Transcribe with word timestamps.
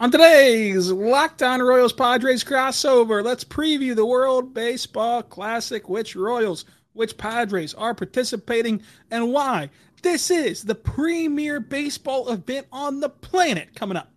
On 0.00 0.12
today's 0.12 0.92
Locked 0.92 1.42
On 1.42 1.60
Royals 1.60 1.92
Padres 1.92 2.44
crossover, 2.44 3.24
let's 3.24 3.42
preview 3.42 3.96
the 3.96 4.06
World 4.06 4.54
Baseball 4.54 5.24
Classic. 5.24 5.88
Which 5.88 6.14
Royals, 6.14 6.66
which 6.92 7.18
Padres 7.18 7.74
are 7.74 7.96
participating, 7.96 8.80
and 9.10 9.32
why? 9.32 9.70
This 10.02 10.30
is 10.30 10.62
the 10.62 10.76
premier 10.76 11.58
baseball 11.58 12.28
event 12.28 12.68
on 12.70 13.00
the 13.00 13.08
planet 13.08 13.74
coming 13.74 13.96
up. 13.96 14.12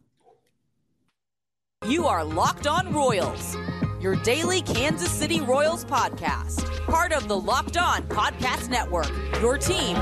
You 1.88 2.06
are 2.06 2.24
Locked 2.24 2.68
On 2.68 2.94
Royals, 2.94 3.58
your 4.00 4.16
daily 4.18 4.62
Kansas 4.62 5.10
City 5.10 5.42
Royals 5.42 5.84
podcast, 5.84 6.64
part 6.86 7.12
of 7.12 7.28
the 7.28 7.40
Locked 7.40 7.78
On 7.78 8.04
Podcast 8.04 8.70
Network, 8.70 9.10
your 9.42 9.58
team 9.58 9.98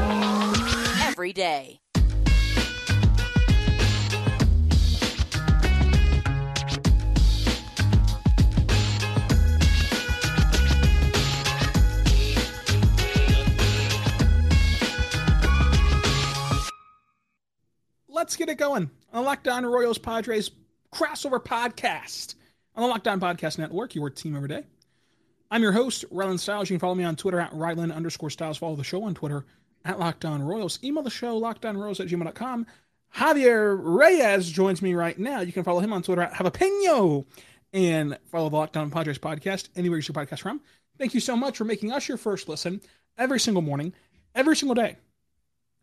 every 1.01 1.31
day. 1.31 1.79
Let's 18.29 18.37
get 18.37 18.49
it 18.49 18.59
going 18.59 18.91
on 19.11 19.23
the 19.23 19.27
Locked 19.27 19.47
On 19.47 19.65
Royals 19.65 19.97
Padres 19.97 20.51
crossover 20.93 21.43
podcast 21.43 22.35
on 22.75 22.83
the 22.83 22.87
Locked 22.87 23.07
On 23.07 23.19
Podcast 23.19 23.57
Network, 23.57 23.95
your 23.95 24.11
team 24.11 24.35
every 24.35 24.47
day. 24.47 24.65
I'm 25.49 25.63
your 25.63 25.71
host, 25.71 26.05
Rylan 26.13 26.37
Stiles. 26.37 26.69
You 26.69 26.75
can 26.75 26.79
follow 26.79 26.93
me 26.93 27.05
on 27.05 27.15
Twitter 27.15 27.39
at 27.39 27.49
Rylan 27.53 27.91
underscore 27.91 28.29
Stiles. 28.29 28.59
Follow 28.59 28.75
the 28.75 28.83
show 28.83 29.03
on 29.03 29.15
Twitter 29.15 29.47
at 29.83 29.97
Locked 29.97 30.25
On 30.25 30.43
Royals. 30.43 30.77
Email 30.83 31.01
the 31.01 31.09
show, 31.09 31.41
lockedonroyals 31.41 31.99
at 31.99 32.05
gmail.com. 32.05 32.67
Javier 33.15 33.79
Reyes 33.81 34.51
joins 34.51 34.83
me 34.83 34.93
right 34.93 35.17
now. 35.17 35.39
You 35.39 35.51
can 35.51 35.63
follow 35.63 35.79
him 35.79 35.91
on 35.91 36.03
Twitter 36.03 36.21
at 36.21 36.33
Javapeno 36.33 37.25
and 37.73 38.15
follow 38.25 38.49
the 38.49 38.57
Locked 38.57 38.77
On 38.77 38.91
Padres 38.91 39.17
podcast 39.17 39.69
anywhere 39.75 39.97
you 39.97 40.03
see 40.03 40.13
your 40.15 40.23
podcast 40.23 40.41
from. 40.41 40.61
Thank 40.99 41.15
you 41.15 41.19
so 41.19 41.35
much 41.35 41.57
for 41.57 41.63
making 41.65 41.91
us 41.91 42.07
your 42.07 42.17
first 42.17 42.47
listen 42.47 42.79
every 43.17 43.39
single 43.39 43.63
morning, 43.63 43.91
every 44.35 44.55
single 44.55 44.75
day. 44.75 44.97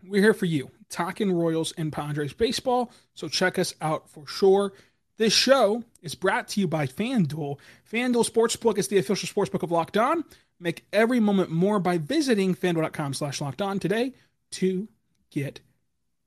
We're 0.09 0.23
here 0.23 0.35
for 0.35 0.47
you, 0.47 0.71
talking 0.89 1.33
Royals 1.33 1.73
and 1.77 1.93
Padres 1.93 2.33
baseball. 2.33 2.93
So 3.15 3.29
check 3.29 3.59
us 3.59 3.75
out 3.81 4.09
for 4.09 4.27
sure. 4.27 4.73
This 5.17 5.33
show 5.33 5.83
is 6.03 6.15
brought 6.15 6.49
to 6.49 6.61
you 6.61 6.69
by 6.69 6.87
FanDuel. 6.87 7.59
FanDuel 7.91 8.29
Sportsbook 8.29 8.79
is 8.79 8.89
the 8.89 8.99
official 8.99 9.29
sportsbook 9.29 9.63
of 9.63 9.71
Locked 9.71 9.97
On. 9.97 10.25
Make 10.61 10.85
every 10.93 11.21
moment 11.21 11.51
more 11.51 11.81
by 11.81 11.99
visiting 11.99 12.55
fanduel.com 12.55 13.15
slash 13.15 13.41
locked 13.41 13.61
on 13.61 13.79
today 13.79 14.13
to 14.53 14.89
get 15.31 15.61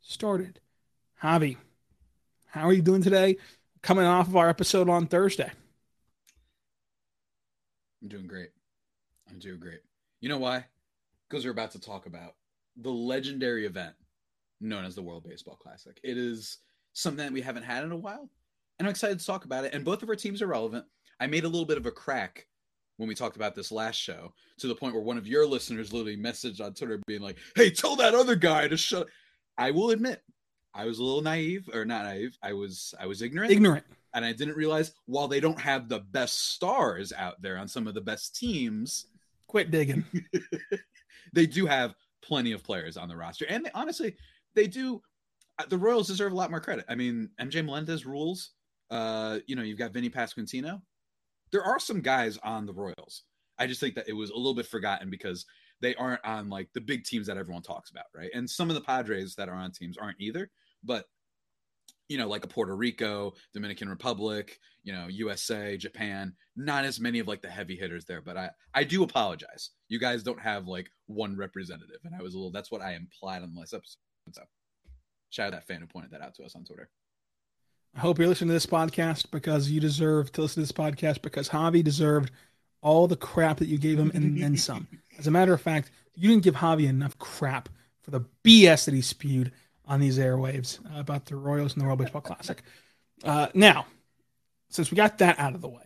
started. 0.02 0.60
Javi, 1.24 1.58
how 2.48 2.68
are 2.68 2.74
you 2.74 2.82
doing 2.82 3.02
today? 3.02 3.38
Coming 3.82 4.06
off 4.06 4.28
of 4.28 4.36
our 4.36 4.50
episode 4.50 4.90
on 4.90 5.08
Thursday. 5.08 5.52
I'm 8.02 8.08
doing 8.08 8.28
great. 8.28 8.50
I'm 9.30 9.40
doing 9.40 9.60
great. 9.60 9.80
You 10.20 10.30
know 10.30 10.38
why? 10.38 10.66
Because 11.30 11.46
we're 11.46 11.52
about 11.52 11.72
to 11.72 11.80
talk 11.80 12.06
about 12.06 12.36
the 12.82 12.92
legendary 12.92 13.66
event 13.66 13.96
known 14.62 14.86
as 14.86 14.96
the 14.96 15.02
World 15.02 15.24
Baseball 15.28 15.56
Classic. 15.56 16.00
It 16.04 16.18
is 16.18 16.58
something 16.94 17.24
that 17.26 17.34
we 17.34 17.42
haven't 17.42 17.64
had 17.64 17.84
in 17.84 17.92
a 17.92 17.98
while, 17.98 18.30
and 18.78 18.88
I'm 18.88 18.92
excited 18.92 19.20
to 19.20 19.26
talk 19.26 19.46
about 19.46 19.66
it. 19.66 19.74
And 19.74 19.86
both 19.86 20.04
of 20.04 20.10
our 20.10 20.16
teams 20.16 20.42
are 20.42 20.48
relevant. 20.48 20.86
I 21.20 21.28
made 21.28 21.44
a 21.44 21.50
little 21.50 21.66
bit 21.66 21.78
of 21.78 21.86
a 21.86 21.92
crack 21.92 22.48
when 22.98 23.08
we 23.08 23.16
talked 23.16 23.38
about 23.38 23.56
this 23.56 23.72
last 23.72 23.96
show 23.96 24.34
to 24.58 24.68
the 24.68 24.76
point 24.76 24.94
where 24.94 25.04
one 25.04 25.18
of 25.18 25.28
your 25.28 25.46
listeners 25.46 25.94
literally 25.94 26.18
messaged 26.18 26.62
on 26.62 26.74
Twitter 26.74 27.02
being 27.08 27.22
like, 27.22 27.38
"Hey, 27.56 27.70
tell 27.70 27.96
that 27.98 28.16
other 28.16 28.36
guy 28.36 28.68
to 28.68 28.78
shut." 28.78 29.08
I 29.58 29.72
will 29.72 29.92
admit, 29.92 30.22
I 30.74 30.86
was 30.86 31.00
a 31.00 31.04
little 31.04 31.22
naive, 31.22 31.70
or 31.74 31.86
not 31.86 32.06
naive. 32.06 32.38
I 32.42 32.54
was 32.54 32.94
I 33.00 33.06
was 33.06 33.22
ignorant. 33.22 33.52
Ignorant. 33.52 33.86
And 34.14 34.26
I 34.26 34.34
didn't 34.34 34.56
realize 34.56 34.94
while 35.06 35.28
they 35.28 35.40
don't 35.40 35.60
have 35.60 35.88
the 35.88 36.00
best 36.00 36.54
stars 36.54 37.14
out 37.16 37.42
there 37.42 37.58
on 37.58 37.68
some 37.68 37.88
of 37.88 37.94
the 37.94 38.02
best 38.02 38.36
teams, 38.36 39.06
quit 39.48 39.72
digging. 39.72 40.04
they 41.34 41.46
do 41.46 41.66
have 41.66 41.96
plenty 42.22 42.52
of 42.52 42.64
players 42.64 42.98
on 42.98 43.08
the 43.10 43.16
roster, 43.16 43.46
and 43.50 43.66
they, 43.66 43.72
honestly, 43.74 44.16
they 44.56 44.68
do. 44.68 45.02
uh, 45.58 45.66
The 45.70 45.78
Royals 45.78 46.08
deserve 46.08 46.32
a 46.32 46.36
lot 46.36 46.50
more 46.52 46.60
credit. 46.60 46.86
I 46.90 46.96
mean, 46.96 47.30
MJ 47.40 47.64
Melendez 47.64 48.06
rules. 48.06 48.52
Uh, 48.90 49.40
you 49.48 49.56
know, 49.56 49.62
you've 49.62 49.78
got 49.78 49.92
Vinny 49.94 50.10
Pasquantino. 50.10 50.82
There 51.52 51.64
are 51.64 51.80
some 51.80 52.02
guys 52.02 52.38
on 52.44 52.66
the 52.66 52.74
Royals. 52.74 53.24
I 53.58 53.68
just 53.68 53.80
think 53.80 53.96
that 53.96 54.08
it 54.08 54.14
was 54.14 54.30
a 54.30 54.36
little 54.38 54.54
bit 54.56 54.66
forgotten 54.68 55.10
because 55.10 55.46
they 55.82 55.96
aren't 55.96 56.24
on 56.26 56.50
like 56.50 56.70
the 56.74 56.82
big 56.82 57.04
teams 57.04 57.28
that 57.28 57.38
everyone 57.38 57.62
talks 57.62 57.90
about, 57.92 58.06
right? 58.16 58.30
And 58.34 58.50
some 58.50 58.70
of 58.70 58.76
the 58.76 58.82
Padres 58.82 59.36
that 59.36 59.50
are 59.50 59.56
on 59.56 59.72
teams 59.72 59.98
aren't 59.98 60.20
either. 60.20 60.50
But 60.84 61.06
you 62.10 62.18
know, 62.18 62.28
like 62.28 62.44
a 62.44 62.48
Puerto 62.48 62.76
Rico, 62.76 63.34
Dominican 63.54 63.88
Republic, 63.88 64.60
you 64.84 64.92
know, 64.92 65.08
USA, 65.08 65.78
Japan, 65.78 66.34
not 66.56 66.84
as 66.84 67.00
many 67.00 67.20
of 67.20 67.28
like 67.28 67.42
the 67.42 67.50
heavy 67.50 67.76
hitters 67.76 68.04
there, 68.06 68.22
but 68.22 68.36
I 68.36 68.50
I 68.74 68.84
do 68.84 69.04
apologize. 69.04 69.70
You 69.88 70.00
guys 70.00 70.24
don't 70.24 70.42
have 70.42 70.68
like 70.68 70.90
one 71.06 71.38
representative 71.38 72.00
and 72.04 72.14
I 72.14 72.22
was 72.22 72.34
a 72.34 72.38
little 72.38 72.52
that's 72.52 72.72
what 72.72 72.82
I 72.82 72.96
implied 72.96 73.44
on 73.44 73.54
the 73.54 73.60
last 73.60 73.74
episode. 73.74 74.00
So 74.32 74.42
shout 75.30 75.48
out 75.48 75.52
that 75.54 75.68
fan 75.68 75.82
who 75.82 75.88
pointed 75.88 76.12
that 76.12 76.22
out 76.22 76.36
to 76.36 76.44
us 76.44 76.56
on 76.56 76.66
Twitter. 76.66 76.90
I 77.96 78.00
hope 78.00 78.20
you're 78.20 78.28
listening 78.28 78.50
to 78.50 78.54
this 78.54 78.66
podcast 78.66 79.32
because 79.32 79.70
you 79.70 79.80
deserve 79.80 80.32
to 80.34 80.42
listen 80.42 80.62
to 80.64 80.68
this 80.68 80.72
podcast 80.72 81.22
because 81.22 81.50
Javi 81.50 81.84
deserved 81.84 82.32
all 82.82 83.08
the 83.08 83.16
crap 83.16 83.58
that 83.58 83.68
you 83.68 83.78
gave 83.78 84.00
him 84.00 84.12
and 84.14 84.40
then 84.40 84.58
some. 84.58 84.88
As 85.20 85.28
a 85.28 85.32
matter 85.32 85.54
of 85.54 85.62
fact, 85.62 85.92
you 86.16 86.30
didn't 86.30 86.44
give 86.44 86.56
Javi 86.56 86.88
enough 86.88 87.18
crap 87.18 87.68
for 88.02 88.12
the 88.12 88.22
BS 88.44 88.86
that 88.86 88.94
he 88.94 89.02
spewed 89.02 89.52
on 89.90 90.00
these 90.00 90.18
airwaves 90.20 90.80
about 90.98 91.26
the 91.26 91.36
Royals 91.36 91.74
and 91.74 91.82
the 91.82 91.86
World 91.86 92.00
Baseball 92.00 92.22
Classic. 92.22 92.62
Uh, 93.24 93.48
now, 93.54 93.88
since 94.70 94.92
we 94.92 94.96
got 94.96 95.18
that 95.18 95.38
out 95.40 95.56
of 95.56 95.62
the 95.62 95.68
way, 95.68 95.84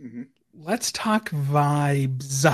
Mhm. 0.00 0.28
let's 0.52 0.92
talk 0.92 1.30
vibes 1.30 2.46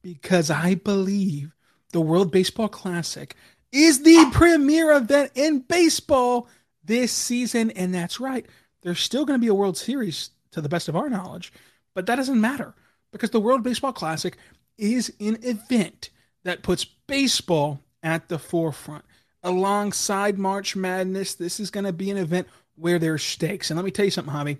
because 0.00 0.50
I 0.50 0.76
believe 0.76 1.54
the 1.90 2.00
World 2.00 2.30
Baseball 2.30 2.68
Classic 2.68 3.34
is 3.72 4.02
the 4.02 4.30
premier 4.32 4.92
event 4.92 5.32
in 5.34 5.60
baseball 5.60 6.48
this 6.84 7.12
season. 7.12 7.70
And 7.72 7.92
that's 7.94 8.20
right. 8.20 8.46
There's 8.82 9.00
still 9.00 9.24
going 9.24 9.38
to 9.38 9.44
be 9.44 9.48
a 9.48 9.54
World 9.54 9.76
Series 9.76 10.30
to 10.52 10.60
the 10.60 10.68
best 10.68 10.88
of 10.88 10.96
our 10.96 11.10
knowledge, 11.10 11.52
but 11.94 12.06
that 12.06 12.16
doesn't 12.16 12.40
matter 12.40 12.74
because 13.10 13.30
the 13.30 13.40
World 13.40 13.62
Baseball 13.62 13.92
Classic 13.92 14.36
is 14.78 15.12
an 15.20 15.38
event 15.42 16.10
that 16.44 16.62
puts 16.62 16.84
baseball 16.84 17.80
at 18.02 18.28
the 18.28 18.38
forefront. 18.38 19.04
Alongside 19.42 20.38
March 20.38 20.76
Madness, 20.76 21.34
this 21.34 21.58
is 21.58 21.70
going 21.70 21.84
to 21.84 21.92
be 21.92 22.10
an 22.10 22.16
event 22.16 22.46
where 22.76 22.98
there's 22.98 23.22
stakes. 23.22 23.70
And 23.70 23.76
let 23.76 23.84
me 23.84 23.90
tell 23.90 24.04
you 24.04 24.10
something, 24.10 24.32
Javi. 24.32 24.58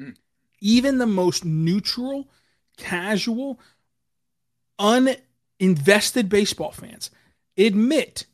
Mm. 0.00 0.16
Even 0.60 0.98
the 0.98 1.06
most 1.06 1.44
neutral, 1.44 2.28
casual, 2.76 3.60
uninvested 4.78 6.28
baseball 6.28 6.72
fans 6.72 7.10
admit 7.56 8.26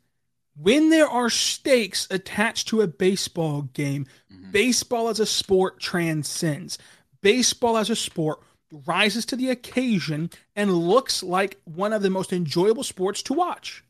when 0.56 0.91
there 0.91 1.09
are 1.09 1.28
stakes 1.28 2.06
attached 2.10 2.69
to 2.69 2.81
a 2.81 2.87
baseball 2.87 3.62
game, 3.62 4.06
Mhm. 4.32 4.53
baseball 4.53 5.08
as 5.08 5.20
a 5.20 5.26
sport 5.26 5.78
transcends. 5.81 6.78
Baseball 7.20 7.76
as 7.76 7.91
a 7.91 7.97
sport 7.97 8.41
rises 8.70 9.26
to 9.26 9.37
the 9.37 9.50
occasion 9.50 10.31
and 10.54 10.72
looks 10.72 11.22
like 11.22 11.60
one 11.64 11.93
of 11.93 12.03
the 12.03 12.10
most 12.10 12.32
enjoyable 12.32 12.84
sports 12.84 13.22
to 13.22 13.32
watch. 13.34 13.84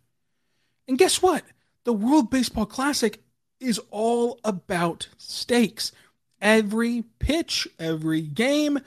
And 0.89 0.99
guess 0.99 1.23
what? 1.23 1.45
The 1.87 1.93
World 1.93 2.31
Baseball 2.31 2.67
Classic 2.67 3.23
is 3.61 3.81
all 3.93 4.41
about 4.43 5.07
stakes. 5.19 5.93
Every 6.43 7.05
pitch, 7.21 7.69
every 7.79 8.23
game 8.23 8.81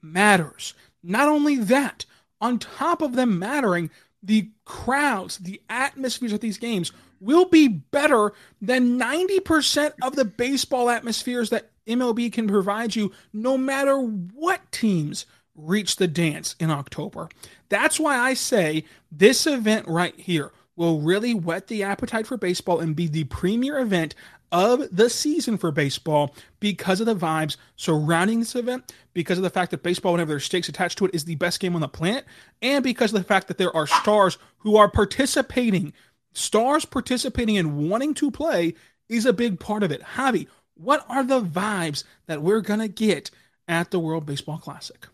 matters. 0.00 0.74
Not 1.02 1.26
only 1.28 1.56
that, 1.56 2.06
on 2.40 2.60
top 2.60 3.02
of 3.02 3.16
them 3.16 3.40
mattering, 3.40 3.90
the 4.22 4.50
crowds, 4.64 5.38
the 5.38 5.60
atmospheres 5.68 6.32
at 6.32 6.42
these 6.42 6.58
games 6.58 6.92
will 7.18 7.46
be 7.46 7.66
better 7.66 8.32
than 8.62 9.00
90% 9.00 9.94
of 10.00 10.14
the 10.14 10.24
baseball 10.24 10.88
atmospheres 10.88 11.50
that 11.50 11.72
MLB 11.88 12.32
can 12.32 12.46
provide 12.46 12.94
you, 12.94 13.10
no 13.32 13.58
matter 13.58 13.98
what 13.98 14.70
teams 14.70 15.26
reach 15.56 15.96
the 15.96 16.06
dance 16.06 16.54
in 16.60 16.70
October. 16.70 17.28
That's 17.68 17.98
why 17.98 18.16
I 18.16 18.34
say 18.34 18.84
this 19.10 19.44
event 19.44 19.88
right 19.88 20.14
here 20.16 20.52
will 20.76 21.00
really 21.00 21.34
whet 21.34 21.66
the 21.66 21.82
appetite 21.82 22.26
for 22.26 22.36
baseball 22.36 22.80
and 22.80 22.96
be 22.96 23.06
the 23.06 23.24
premier 23.24 23.78
event 23.78 24.14
of 24.52 24.94
the 24.94 25.10
season 25.10 25.56
for 25.56 25.70
baseball 25.70 26.34
because 26.60 27.00
of 27.00 27.06
the 27.06 27.14
vibes 27.14 27.56
surrounding 27.76 28.38
this 28.38 28.54
event, 28.54 28.92
because 29.12 29.38
of 29.38 29.42
the 29.44 29.50
fact 29.50 29.70
that 29.70 29.82
baseball, 29.82 30.12
whenever 30.12 30.32
there's 30.32 30.44
stakes 30.44 30.68
attached 30.68 30.98
to 30.98 31.06
it, 31.06 31.14
is 31.14 31.24
the 31.24 31.34
best 31.36 31.60
game 31.60 31.74
on 31.74 31.80
the 31.80 31.88
planet, 31.88 32.24
and 32.62 32.84
because 32.84 33.12
of 33.12 33.18
the 33.18 33.26
fact 33.26 33.48
that 33.48 33.58
there 33.58 33.74
are 33.74 33.86
stars 33.86 34.38
who 34.58 34.76
are 34.76 34.88
participating. 34.88 35.92
Stars 36.32 36.84
participating 36.84 37.56
and 37.56 37.88
wanting 37.88 38.14
to 38.14 38.30
play 38.30 38.74
is 39.08 39.26
a 39.26 39.32
big 39.32 39.60
part 39.60 39.82
of 39.82 39.92
it. 39.92 40.02
Javi, 40.02 40.48
what 40.74 41.04
are 41.08 41.22
the 41.22 41.40
vibes 41.40 42.04
that 42.26 42.42
we're 42.42 42.60
going 42.60 42.80
to 42.80 42.88
get 42.88 43.30
at 43.68 43.90
the 43.90 44.00
World 44.00 44.26
Baseball 44.26 44.58
Classic? 44.58 45.06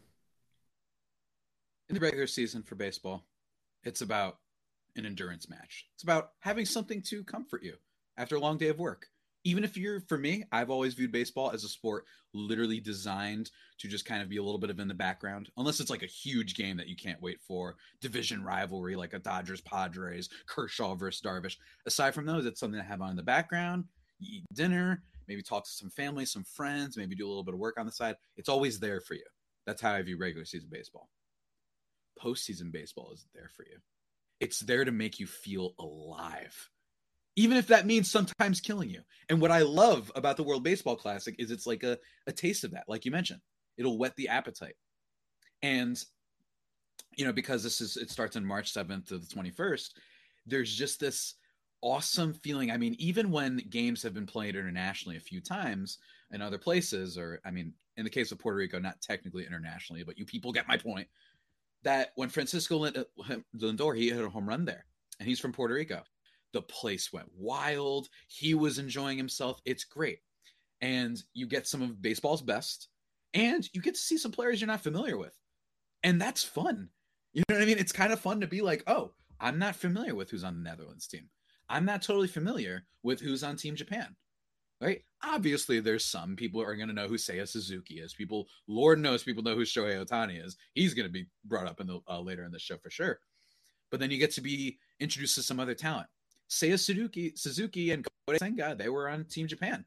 in 1.91 1.95
the 1.95 2.01
regular 2.01 2.29
season 2.29 2.63
for 2.63 2.77
baseball, 2.77 3.27
it's 3.83 4.01
about 4.01 4.39
an 5.01 5.07
endurance 5.07 5.49
match. 5.49 5.87
It's 5.95 6.05
about 6.05 6.31
having 6.39 6.65
something 6.65 7.03
to 7.09 7.25
comfort 7.25 7.65
you 7.65 7.75
after 8.17 8.37
a 8.37 8.41
long 8.41 8.59
day 8.59 8.69
of 8.69 8.79
work. 8.79 9.09
even 9.45 9.65
if 9.65 9.77
you're 9.77 10.01
for 10.01 10.19
me, 10.19 10.45
I've 10.53 10.71
always 10.71 10.95
viewed 10.95 11.13
baseball 11.13 11.51
as 11.51 11.65
a 11.65 11.69
sport 11.69 12.05
literally 12.35 12.79
designed 12.79 13.51
to 13.79 13.89
just 13.89 14.05
kind 14.05 14.23
of 14.23 14.29
be 14.29 14.37
a 14.37 14.43
little 14.43 14.59
bit 14.59 14.71
of 14.71 14.79
in 14.79 14.89
the 14.89 14.95
background, 14.95 15.49
unless 15.57 15.81
it's 15.81 15.91
like 15.91 16.03
a 16.03 16.07
huge 16.07 16.55
game 16.55 16.77
that 16.77 16.89
you 16.89 16.97
can't 16.97 17.23
wait 17.23 17.41
for, 17.41 17.77
division 18.01 18.45
rivalry 18.45 18.97
like 18.97 19.15
a 19.15 19.19
Dodgers 19.19 19.61
Padres, 19.63 20.29
Kershaw 20.47 20.95
versus 20.95 21.23
Darvish. 21.23 21.57
Aside 21.87 22.15
from 22.15 22.27
those, 22.27 22.45
it's 22.47 22.61
something 22.61 22.81
to 22.81 22.87
have 22.87 23.01
on 23.01 23.11
in 23.11 23.17
the 23.17 23.23
background. 23.23 23.85
You 24.19 24.39
eat 24.39 24.45
dinner, 24.53 25.03
maybe 25.27 25.43
talk 25.43 25.65
to 25.65 25.71
some 25.71 25.91
family, 25.91 26.27
some 26.27 26.45
friends, 26.45 26.97
maybe 26.97 27.17
do 27.17 27.27
a 27.27 27.31
little 27.31 27.45
bit 27.45 27.55
of 27.55 27.61
work 27.61 27.79
on 27.81 27.87
the 27.87 27.93
side. 27.93 28.17
It's 28.37 28.51
always 28.51 28.79
there 28.79 29.01
for 29.01 29.15
you. 29.15 29.25
That's 29.67 29.81
how 29.81 29.95
I 29.95 30.03
view 30.03 30.19
regular 30.19 30.45
season 30.45 30.69
baseball. 30.71 31.09
Postseason 32.23 32.71
baseball 32.71 33.11
isn't 33.15 33.33
there 33.35 33.51
for 33.57 33.65
you. 33.65 33.79
It's 34.41 34.61
there 34.61 34.85
to 34.85 34.93
make 34.93 35.21
you 35.21 35.27
feel 35.27 35.75
alive 35.79 36.71
even 37.37 37.57
if 37.57 37.69
that 37.69 37.87
means 37.87 38.11
sometimes 38.11 38.61
killing 38.61 38.91
you. 38.91 39.01
And 39.29 39.41
what 39.41 39.51
I 39.51 39.63
love 39.63 40.11
about 40.15 40.37
the 40.37 40.43
World 40.43 40.65
Baseball 40.65 40.97
Classic 40.97 41.35
is 41.39 41.51
it's 41.51 41.67
like 41.67 41.83
a, 41.83 41.99
a 42.27 42.33
taste 42.33 42.65
of 42.65 42.73
that, 42.73 42.85
like 42.89 43.05
you 43.05 43.11
mentioned. 43.11 43.41
It'll 43.79 43.99
whet 43.99 44.17
the 44.17 44.29
appetite. 44.29 44.75
And, 45.63 46.03
you 47.17 47.25
know, 47.25 47.33
because 47.33 47.63
this 47.63 47.81
is, 47.81 47.97
it 47.97 48.11
starts 48.11 48.37
on 48.37 48.45
March 48.45 48.75
7th 48.75 49.09
to 49.09 49.19
the 49.19 49.27
21st, 49.27 49.91
there's 50.47 50.75
just 50.75 51.01
this 51.01 51.35
awesome 51.83 52.35
feeling. 52.35 52.71
I 52.71 52.77
mean, 52.77 52.97
even 52.99 53.31
when 53.31 53.59
games 53.71 54.03
have 54.03 54.13
been 54.13 54.27
played 54.27 54.57
internationally 54.57 55.17
a 55.17 55.21
few 55.21 55.41
times 55.41 55.99
in 56.33 56.43
other 56.43 56.59
places, 56.59 57.17
or, 57.17 57.41
I 57.45 57.51
mean, 57.51 57.73
in 57.97 58.05
the 58.05 58.11
case 58.11 58.33
of 58.33 58.39
Puerto 58.39 58.59
Rico, 58.59 58.79
not 58.79 59.01
technically 59.01 59.47
internationally, 59.47 60.03
but 60.03 60.19
you 60.19 60.27
people 60.27 60.53
get 60.53 60.69
my 60.69 60.77
point. 60.77 61.09
That 61.83 62.11
when 62.17 62.29
Francisco 62.29 62.85
uh, 62.85 62.93
Lindor, 63.57 63.97
he 63.97 64.11
hit 64.11 64.25
a 64.25 64.29
home 64.29 64.49
run 64.49 64.65
there, 64.65 64.85
and 65.19 65.29
he's 65.29 65.41
from 65.41 65.53
Puerto 65.53 65.75
Rico 65.75 66.03
the 66.53 66.63
place 66.63 67.13
went 67.13 67.29
wild. 67.37 68.09
He 68.29 68.55
was 68.55 68.79
enjoying 68.79 69.17
himself. 69.17 69.61
It's 69.65 69.85
great. 69.85 70.19
And 70.81 71.23
you 71.35 71.47
get 71.47 71.67
some 71.67 71.83
of 71.83 72.01
baseball's 72.01 72.43
best, 72.43 72.89
and 73.35 73.69
you 73.73 73.81
get 73.81 73.95
to 73.95 74.01
see 74.01 74.17
some 74.17 74.33
players 74.33 74.61
you're 74.61 74.69
not 74.69 74.81
familiar 74.81 75.19
with. 75.19 75.37
And 76.03 76.21
that's 76.21 76.43
fun. 76.43 76.89
You 77.33 77.43
know 77.49 77.57
what 77.57 77.63
I 77.63 77.67
mean? 77.67 77.79
It's 77.79 77.93
kind 77.93 78.13
of 78.13 78.21
fun 78.21 78.41
to 78.41 78.47
be 78.47 78.63
like, 78.63 78.83
oh, 78.87 79.13
I'm 79.39 79.59
not 79.59 79.77
familiar 79.77 80.15
with 80.15 80.31
who's 80.31 80.45
on 80.45 80.57
the 80.57 80.69
Netherlands 80.69 81.07
team. 81.07 81.29
I'm 81.69 81.85
not 81.85 82.03
totally 82.03 82.29
familiar 82.29 82.87
with 83.03 83.21
who's 83.21 83.45
on 83.45 83.57
Team 83.57 83.77
Japan. 83.77 84.17
Right? 84.81 85.03
Obviously, 85.23 85.81
there's 85.81 86.07
some 86.07 86.37
people 86.37 86.63
are 86.63 86.75
going 86.75 86.89
to 86.89 86.95
know 86.95 87.07
who 87.07 87.17
Seiya 87.17 87.47
Suzuki 87.47 87.97
is. 88.01 88.15
People, 88.15 88.47
Lord 88.67 88.99
knows, 88.99 89.23
people 89.23 89.43
know 89.43 89.55
who 89.55 89.65
Shohei 89.65 90.03
Ohtani 90.03 90.43
is. 90.45 90.57
He's 90.73 90.95
going 90.95 91.07
to 91.07 91.13
be 91.13 91.27
brought 91.45 91.67
up 91.67 91.81
in 91.81 91.87
the 91.87 92.01
uh, 92.09 92.21
later 92.21 92.45
in 92.45 92.53
the 92.53 92.59
show 92.59 92.79
for 92.79 92.91
sure. 92.91 93.21
But 93.91 94.01
then 94.01 94.11
you 94.11 94.19
get 94.19 94.33
to 94.33 94.41
be 94.41 94.79
introduced 94.99 95.35
to 95.35 95.43
some 95.43 95.61
other 95.61 95.75
talent. 95.75 96.07
Seiya 96.49 96.79
Suzuki, 96.79 97.33
Suzuki 97.37 97.91
and 97.91 98.07
Kodai 98.29 98.39
Senga, 98.39 98.75
they 98.75 98.89
were 98.89 99.09
on 99.09 99.25
Team 99.25 99.47
Japan. 99.47 99.85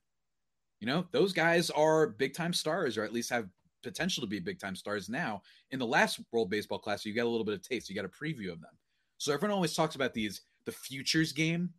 You 0.80 0.88
know, 0.88 1.08
those 1.12 1.34
guys 1.34 1.70
are 1.70 2.08
big 2.08 2.34
time 2.34 2.54
stars, 2.54 2.98
or 2.98 3.04
at 3.04 3.14
least 3.14 3.30
have 3.32 3.48
potential 3.84 4.22
to 4.22 4.28
be 4.28 4.40
big 4.40 4.60
time 4.60 4.76
stars 4.76 5.10
now. 5.10 5.42
In 5.72 5.80
the 5.80 5.88
last 5.88 6.20
World 6.32 6.50
Baseball 6.50 6.80
Classic, 6.80 7.06
you 7.06 7.16
got 7.16 7.26
a 7.26 7.30
little 7.30 7.46
bit 7.46 7.56
of 7.56 7.62
taste, 7.62 7.90
you 7.90 7.96
got 7.96 8.06
a 8.06 8.10
preview 8.10 8.52
of 8.52 8.62
them. 8.62 8.72
So 9.18 9.34
everyone 9.34 9.56
always 9.56 9.76
talks 9.76 9.96
about 9.96 10.14
these 10.14 10.42
the 10.66 10.72
futures 10.72 11.32
game 11.32 11.70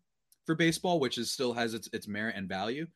for 0.47 0.55
baseball, 0.55 1.01
which 1.01 1.19
is 1.19 1.31
still 1.31 1.53
has 1.53 1.75
its 1.75 1.89
its 1.93 2.09
merit 2.09 2.37
and 2.37 2.49
value, 2.49 2.87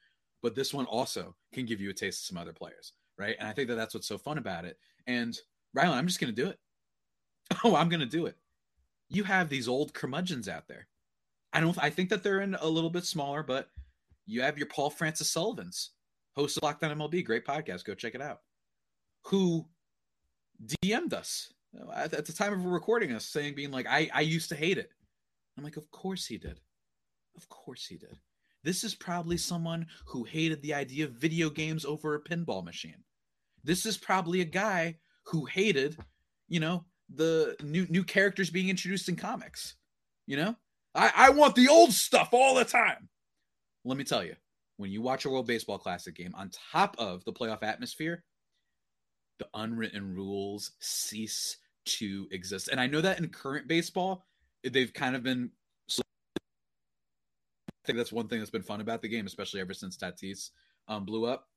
but 0.42 0.54
this 0.54 0.72
one 0.72 0.86
also 0.86 1.34
can 1.52 1.66
give 1.66 1.80
you 1.80 1.90
a 1.90 1.94
taste 1.94 2.22
of 2.22 2.26
some 2.26 2.38
other 2.38 2.52
players, 2.52 2.92
right? 3.18 3.36
And 3.38 3.48
I 3.48 3.52
think 3.52 3.68
that 3.68 3.74
that's 3.76 3.94
what's 3.94 4.06
so 4.06 4.18
fun 4.18 4.38
about 4.38 4.64
it. 4.64 4.78
And 5.06 5.38
Rylan, 5.76 5.94
I'm 5.94 6.06
just 6.06 6.20
gonna 6.20 6.32
do 6.32 6.48
it. 6.48 6.58
Oh, 7.64 7.74
I'm 7.74 7.88
gonna 7.88 8.06
do 8.06 8.26
it. 8.26 8.36
You 9.08 9.24
have 9.24 9.48
these 9.48 9.68
old 9.68 9.94
curmudgeons 9.94 10.48
out 10.48 10.68
there 10.68 10.86
I 11.52 11.60
don't. 11.60 11.76
I 11.78 11.90
think 11.90 12.10
that 12.10 12.22
they're 12.22 12.40
in 12.40 12.54
a 12.54 12.66
little 12.66 12.90
bit 12.90 13.04
smaller, 13.04 13.42
but 13.42 13.70
you 14.26 14.42
have 14.42 14.58
your 14.58 14.66
Paul 14.66 14.90
Francis 14.90 15.30
Sullivans, 15.30 15.90
host 16.36 16.56
of 16.56 16.62
Locked 16.62 16.84
On 16.84 16.96
MLB, 16.96 17.24
great 17.24 17.46
podcast. 17.46 17.84
Go 17.84 17.94
check 17.94 18.14
it 18.14 18.20
out. 18.20 18.40
Who 19.26 19.66
DM'd 20.84 21.14
us 21.14 21.52
at 21.94 22.24
the 22.26 22.32
time 22.32 22.52
of 22.52 22.64
recording 22.64 23.12
us, 23.12 23.24
saying, 23.24 23.54
being 23.54 23.70
like, 23.70 23.86
"I 23.86 24.10
I 24.12 24.20
used 24.20 24.48
to 24.50 24.56
hate 24.56 24.78
it." 24.78 24.90
I'm 25.56 25.64
like, 25.64 25.76
"Of 25.76 25.90
course 25.90 26.26
he 26.26 26.36
did. 26.36 26.60
Of 27.36 27.48
course 27.48 27.86
he 27.86 27.96
did." 27.96 28.18
This 28.68 28.84
is 28.84 28.94
probably 28.94 29.38
someone 29.38 29.86
who 30.04 30.24
hated 30.24 30.60
the 30.60 30.74
idea 30.74 31.06
of 31.06 31.12
video 31.12 31.48
games 31.48 31.86
over 31.86 32.14
a 32.14 32.22
pinball 32.22 32.62
machine. 32.62 33.02
This 33.64 33.86
is 33.86 33.96
probably 33.96 34.42
a 34.42 34.44
guy 34.44 34.98
who 35.22 35.46
hated, 35.46 35.96
you 36.48 36.60
know, 36.60 36.84
the 37.14 37.56
new 37.62 37.86
new 37.88 38.04
characters 38.04 38.50
being 38.50 38.68
introduced 38.68 39.08
in 39.08 39.16
comics. 39.16 39.76
You 40.26 40.36
know, 40.36 40.56
I, 40.94 41.10
I 41.16 41.30
want 41.30 41.54
the 41.54 41.66
old 41.66 41.94
stuff 41.94 42.28
all 42.32 42.56
the 42.56 42.64
time. 42.66 43.08
Let 43.86 43.96
me 43.96 44.04
tell 44.04 44.22
you, 44.22 44.36
when 44.76 44.90
you 44.90 45.00
watch 45.00 45.24
a 45.24 45.30
World 45.30 45.46
Baseball 45.46 45.78
Classic 45.78 46.14
game, 46.14 46.34
on 46.34 46.50
top 46.70 46.94
of 46.98 47.24
the 47.24 47.32
playoff 47.32 47.62
atmosphere, 47.62 48.22
the 49.38 49.48
unwritten 49.54 50.14
rules 50.14 50.72
cease 50.80 51.56
to 51.86 52.28
exist. 52.32 52.68
And 52.68 52.78
I 52.78 52.86
know 52.86 53.00
that 53.00 53.18
in 53.18 53.30
current 53.30 53.66
baseball, 53.66 54.26
they've 54.62 54.92
kind 54.92 55.16
of 55.16 55.22
been. 55.22 55.52
Think 57.88 57.96
that's 57.96 58.12
one 58.12 58.28
thing 58.28 58.38
that's 58.38 58.50
been 58.50 58.60
fun 58.60 58.82
about 58.82 59.00
the 59.00 59.08
game, 59.08 59.24
especially 59.24 59.62
ever 59.62 59.72
since 59.72 59.96
Tatis 59.96 60.50
um, 60.88 61.06
blew 61.06 61.24
up. 61.24 61.48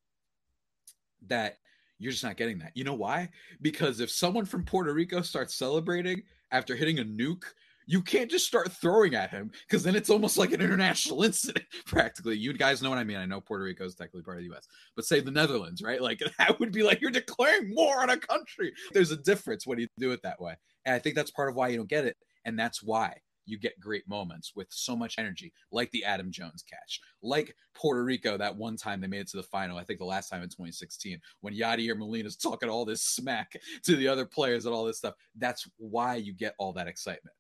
That 1.28 1.58
you're 2.00 2.14
just 2.14 2.24
not 2.24 2.38
getting 2.38 2.58
that. 2.60 2.72
You 2.74 2.86
know 2.86 2.94
why? 2.94 3.32
Because 3.62 4.00
if 4.00 4.10
someone 4.10 4.46
from 4.46 4.64
Puerto 4.64 4.94
Rico 4.94 5.22
starts 5.24 5.56
celebrating 5.56 6.24
after 6.54 6.74
hitting 6.74 7.00
a 7.00 7.04
nuke 7.04 7.44
you 7.86 8.02
can't 8.02 8.32
just 8.32 8.48
start 8.48 8.72
throwing 8.72 9.16
at 9.16 9.32
him 9.32 9.52
because 9.68 9.84
then 9.84 9.96
it's 9.96 10.10
almost 10.10 10.38
like 10.38 10.54
an 10.54 10.62
international 10.62 11.24
incident 11.26 11.66
practically 11.86 12.38
you 12.38 12.54
guys 12.54 12.82
know 12.82 12.90
what 12.90 13.00
i 13.00 13.04
mean 13.04 13.18
i 13.18 13.26
know 13.26 13.42
puerto 13.42 13.64
rico 13.64 13.84
is 13.84 13.96
technically 13.96 14.22
part 14.22 14.38
of 14.38 14.44
the 14.44 14.56
us 14.56 14.68
but 14.96 15.04
say 15.04 15.20
the 15.20 15.32
netherlands 15.32 15.82
right 15.82 16.02
like 16.02 16.22
that 16.38 16.58
would 16.60 16.72
be 16.72 16.84
like 16.84 17.02
you're 17.02 17.12
declaring 17.12 17.74
war 17.76 18.02
on 18.02 18.12
a 18.12 18.18
country 18.18 18.72
there's 18.94 19.12
a 19.12 19.18
difference 19.18 19.66
when 19.66 19.80
you 19.80 19.88
do 19.98 20.12
it 20.12 20.22
that 20.22 20.40
way 20.40 20.56
and 20.86 20.96
i 20.96 21.00
think 21.00 21.16
that's 21.16 21.32
part 21.32 21.50
of 21.50 21.56
why 21.56 21.68
you 21.68 21.78
don't 21.78 21.90
get 21.90 22.06
it 22.06 22.16
and 22.46 22.58
that's 22.58 22.84
why 22.84 23.16
you 23.46 23.58
get 23.58 23.80
great 23.80 24.08
moments 24.08 24.54
with 24.56 24.68
so 24.70 24.96
much 24.96 25.16
energy, 25.18 25.52
like 25.72 25.92
the 25.92 26.06
Adam 26.06 26.32
Jones 26.32 26.64
catch, 26.70 27.00
like 27.22 27.56
Puerto 27.74 28.04
Rico 28.04 28.38
that 28.38 28.56
one 28.56 28.78
time 28.78 29.02
they 29.02 29.08
made 29.08 29.22
it 29.22 29.28
to 29.30 29.38
the 29.38 29.44
final. 29.44 29.78
I 29.78 29.84
think 29.84 30.00
the 30.00 30.06
last 30.06 30.30
time 30.30 30.44
in 30.44 30.50
2016 30.50 31.20
when 31.42 31.56
Yadier 31.56 31.98
Molina's 31.98 32.36
talking 32.36 32.70
all 32.70 32.86
this 32.86 33.04
smack 33.04 33.54
to 33.84 33.96
the 33.96 34.08
other 34.08 34.26
players 34.26 34.66
and 34.66 34.74
all 34.74 34.86
this 34.86 34.98
stuff. 34.98 35.16
That's 35.38 35.68
why 35.78 36.16
you 36.16 36.34
get 36.34 36.56
all 36.58 36.74
that 36.74 36.88
excitement 36.88 37.36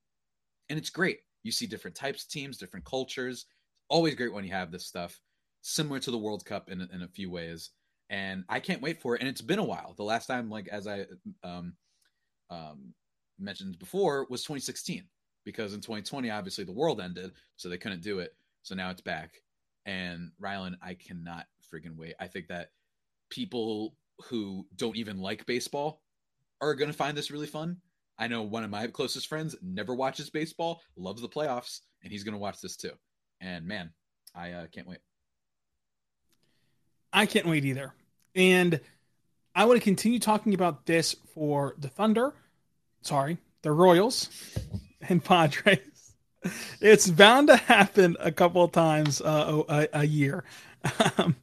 and 0.71 0.79
it's 0.79 0.89
great. 0.89 1.19
You 1.43 1.51
see 1.51 1.67
different 1.67 1.97
types 1.97 2.23
of 2.23 2.29
teams, 2.29 2.57
different 2.57 2.85
cultures. 2.85 3.45
Always 3.89 4.15
great 4.15 4.33
when 4.33 4.45
you 4.45 4.53
have 4.53 4.71
this 4.71 4.87
stuff, 4.87 5.19
similar 5.61 5.99
to 5.99 6.11
the 6.11 6.17
World 6.17 6.45
Cup 6.45 6.69
in 6.69 6.81
in 6.81 7.01
a 7.03 7.09
few 7.09 7.29
ways. 7.29 7.71
And 8.09 8.45
I 8.47 8.61
can't 8.61 8.81
wait 8.81 9.01
for 9.01 9.15
it. 9.15 9.21
And 9.21 9.29
it's 9.29 9.41
been 9.41 9.59
a 9.59 9.63
while. 9.63 9.93
The 9.97 10.03
last 10.03 10.27
time, 10.27 10.49
like 10.49 10.69
as 10.69 10.87
I 10.87 11.05
um, 11.43 11.73
um, 12.49 12.93
mentioned 13.37 13.79
before, 13.79 14.27
was 14.29 14.43
2016 14.43 15.03
because 15.43 15.73
in 15.73 15.81
2020, 15.81 16.29
obviously 16.29 16.63
the 16.63 16.71
world 16.71 17.01
ended, 17.01 17.31
so 17.55 17.69
they 17.69 17.77
couldn't 17.77 18.03
do 18.03 18.19
it. 18.19 18.35
So 18.63 18.75
now 18.75 18.89
it's 18.89 19.01
back. 19.01 19.41
And 19.85 20.31
Rylan, 20.41 20.75
I 20.81 20.93
cannot 20.93 21.47
freaking 21.73 21.95
wait. 21.95 22.15
I 22.19 22.27
think 22.27 22.47
that 22.49 22.71
people 23.29 23.95
who 24.25 24.67
don't 24.75 24.97
even 24.97 25.19
like 25.19 25.45
baseball 25.45 26.01
are 26.59 26.75
going 26.75 26.91
to 26.91 26.97
find 26.97 27.17
this 27.17 27.31
really 27.31 27.47
fun 27.47 27.77
I 28.21 28.27
know 28.27 28.43
one 28.43 28.63
of 28.63 28.69
my 28.69 28.85
closest 28.85 29.25
friends 29.25 29.55
never 29.63 29.95
watches 29.95 30.29
baseball, 30.29 30.83
loves 30.95 31.23
the 31.23 31.27
playoffs, 31.27 31.79
and 32.03 32.11
he's 32.11 32.23
going 32.23 32.33
to 32.33 32.39
watch 32.39 32.61
this 32.61 32.75
too. 32.75 32.91
And 33.41 33.65
man, 33.65 33.89
I 34.35 34.51
uh, 34.51 34.67
can't 34.67 34.87
wait. 34.87 34.99
I 37.11 37.25
can't 37.25 37.47
wait 37.47 37.65
either. 37.65 37.95
And 38.35 38.79
I 39.55 39.65
want 39.65 39.79
to 39.79 39.83
continue 39.83 40.19
talking 40.19 40.53
about 40.53 40.85
this 40.85 41.15
for 41.33 41.73
the 41.79 41.87
Thunder. 41.87 42.35
Sorry, 43.01 43.39
the 43.63 43.71
Royals 43.71 44.29
and 45.07 45.23
Padres. 45.23 45.79
It's 46.79 47.09
bound 47.09 47.49
to 47.49 47.55
happen 47.55 48.17
a 48.19 48.31
couple 48.31 48.63
of 48.63 48.71
times 48.71 49.21
uh, 49.21 49.63
a, 49.69 49.87
a, 49.93 50.03
year. 50.03 50.43
Um, 51.17 51.35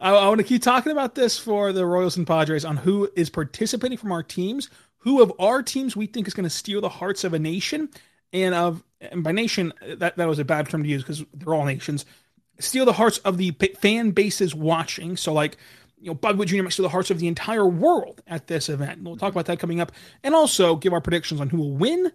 I, 0.00 0.10
I 0.10 0.28
want 0.28 0.38
to 0.38 0.44
keep 0.44 0.62
talking 0.62 0.92
about 0.92 1.14
this 1.14 1.38
for 1.38 1.74
the 1.74 1.84
Royals 1.84 2.16
and 2.16 2.26
Padres 2.26 2.64
on 2.64 2.78
who 2.78 3.10
is 3.14 3.28
participating 3.28 3.98
from 3.98 4.12
our 4.12 4.22
teams, 4.22 4.70
who 4.98 5.20
of 5.20 5.30
our 5.38 5.62
teams 5.62 5.94
we 5.94 6.06
think 6.06 6.26
is 6.26 6.32
going 6.32 6.44
to 6.44 6.50
steal 6.50 6.80
the 6.80 6.88
hearts 6.88 7.22
of 7.22 7.34
a 7.34 7.38
nation 7.38 7.90
and 8.32 8.54
of 8.54 8.82
and 9.00 9.22
by 9.22 9.32
nation 9.32 9.72
that 9.98 10.16
that 10.16 10.28
was 10.28 10.38
a 10.38 10.44
bad 10.44 10.68
term 10.68 10.82
to 10.82 10.88
use 10.88 11.02
because 11.02 11.24
they're 11.34 11.54
all 11.54 11.64
nations 11.64 12.04
steal 12.58 12.84
the 12.84 12.92
hearts 12.92 13.18
of 13.18 13.38
the 13.38 13.50
fan 13.80 14.10
bases 14.10 14.54
watching 14.54 15.16
so 15.16 15.32
like 15.32 15.56
you 16.00 16.08
know 16.08 16.14
Bobby 16.14 16.38
Witt 16.38 16.48
Jr. 16.48 16.62
might 16.62 16.72
steal 16.72 16.84
the 16.84 16.90
hearts 16.90 17.10
of 17.10 17.18
the 17.18 17.28
entire 17.28 17.66
world 17.66 18.22
at 18.26 18.46
this 18.46 18.68
event 18.68 19.02
we'll 19.02 19.16
talk 19.16 19.32
about 19.32 19.46
that 19.46 19.58
coming 19.58 19.80
up 19.80 19.92
and 20.22 20.34
also 20.34 20.76
give 20.76 20.92
our 20.92 21.00
predictions 21.00 21.40
on 21.40 21.48
who 21.48 21.58
will 21.58 21.72
win 21.72 22.12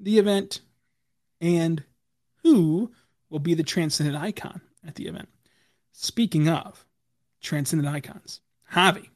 the 0.00 0.18
event 0.18 0.60
and 1.40 1.82
who 2.42 2.90
will 3.30 3.38
be 3.38 3.54
the 3.54 3.62
transcendent 3.62 4.16
icon 4.16 4.60
at 4.86 4.94
the 4.94 5.06
event 5.06 5.28
speaking 5.92 6.48
of 6.48 6.84
transcendent 7.40 7.88
icons 7.92 8.40
Javi 8.72 9.08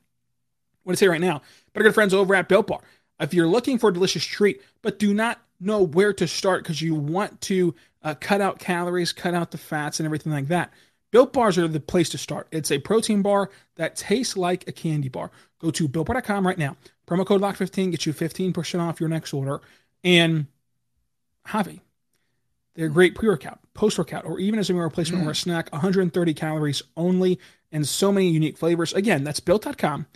what 0.85 0.95
to 0.95 0.97
say 0.97 1.09
right 1.09 1.21
now 1.21 1.43
better 1.73 1.85
good 1.85 1.95
friends 1.95 2.15
over 2.15 2.35
at 2.35 2.49
Built 2.49 2.67
Bar 2.67 2.81
if 3.23 3.33
you're 3.33 3.47
looking 3.47 3.79
for 3.79 3.91
a 3.91 3.95
delicious 3.95 4.25
treat, 4.25 4.61
but 4.83 4.99
do 4.99 5.15
not 5.15 5.41
know 5.61 5.83
where 5.83 6.13
to 6.13 6.27
start 6.27 6.63
because 6.63 6.83
you 6.83 6.95
want 6.95 7.41
to 7.43 7.75
uh, 8.03 8.15
cut 8.21 8.41
out 8.41 8.59
calories, 8.59 9.13
cut 9.13 9.33
out 9.33 9.53
the 9.53 9.59
fats, 9.59 10.01
and 10.01 10.07
everything 10.07 10.33
like 10.33 10.49
that, 10.49 10.73
Built 11.13 11.33
bars 11.35 11.59
are 11.59 11.69
the 11.69 11.79
place 11.79 12.09
to 12.11 12.19
start. 12.19 12.49
It's 12.51 12.73
a 12.73 12.79
protein 12.79 13.21
bar 13.21 13.51
that 13.77 13.97
tastes 13.97 14.35
like 14.35 14.67
a 14.67 14.73
candy 14.73 15.11
bar. 15.11 15.31
Go 15.61 15.71
to 15.71 15.87
builtbar.com 15.87 16.47
right 16.47 16.57
now. 16.57 16.77
Promo 17.07 17.27
code 17.27 17.43
LOCK15 17.43 17.91
gets 17.91 18.07
you 18.07 18.15
15% 18.15 18.81
off 18.81 18.99
your 18.99 19.11
next 19.11 19.35
order. 19.35 19.61
And 20.03 20.47
Javi, 21.49 21.81
they're 22.75 22.89
great 22.89 23.15
pre 23.15 23.29
workout, 23.29 23.61
post 23.75 23.99
workout, 23.99 24.25
or 24.25 24.39
even 24.39 24.59
as 24.59 24.71
a 24.71 24.73
meal 24.73 24.83
replacement 24.83 25.27
or 25.27 25.31
a 25.31 25.33
mm. 25.33 25.37
snack. 25.37 25.71
130 25.73 26.35
calories 26.35 26.83
only 26.97 27.39
and 27.71 27.87
so 27.87 28.13
many 28.13 28.29
unique 28.29 28.57
flavors. 28.57 28.93
Again, 28.93 29.25
that's 29.25 29.41
built.com, 29.41 30.07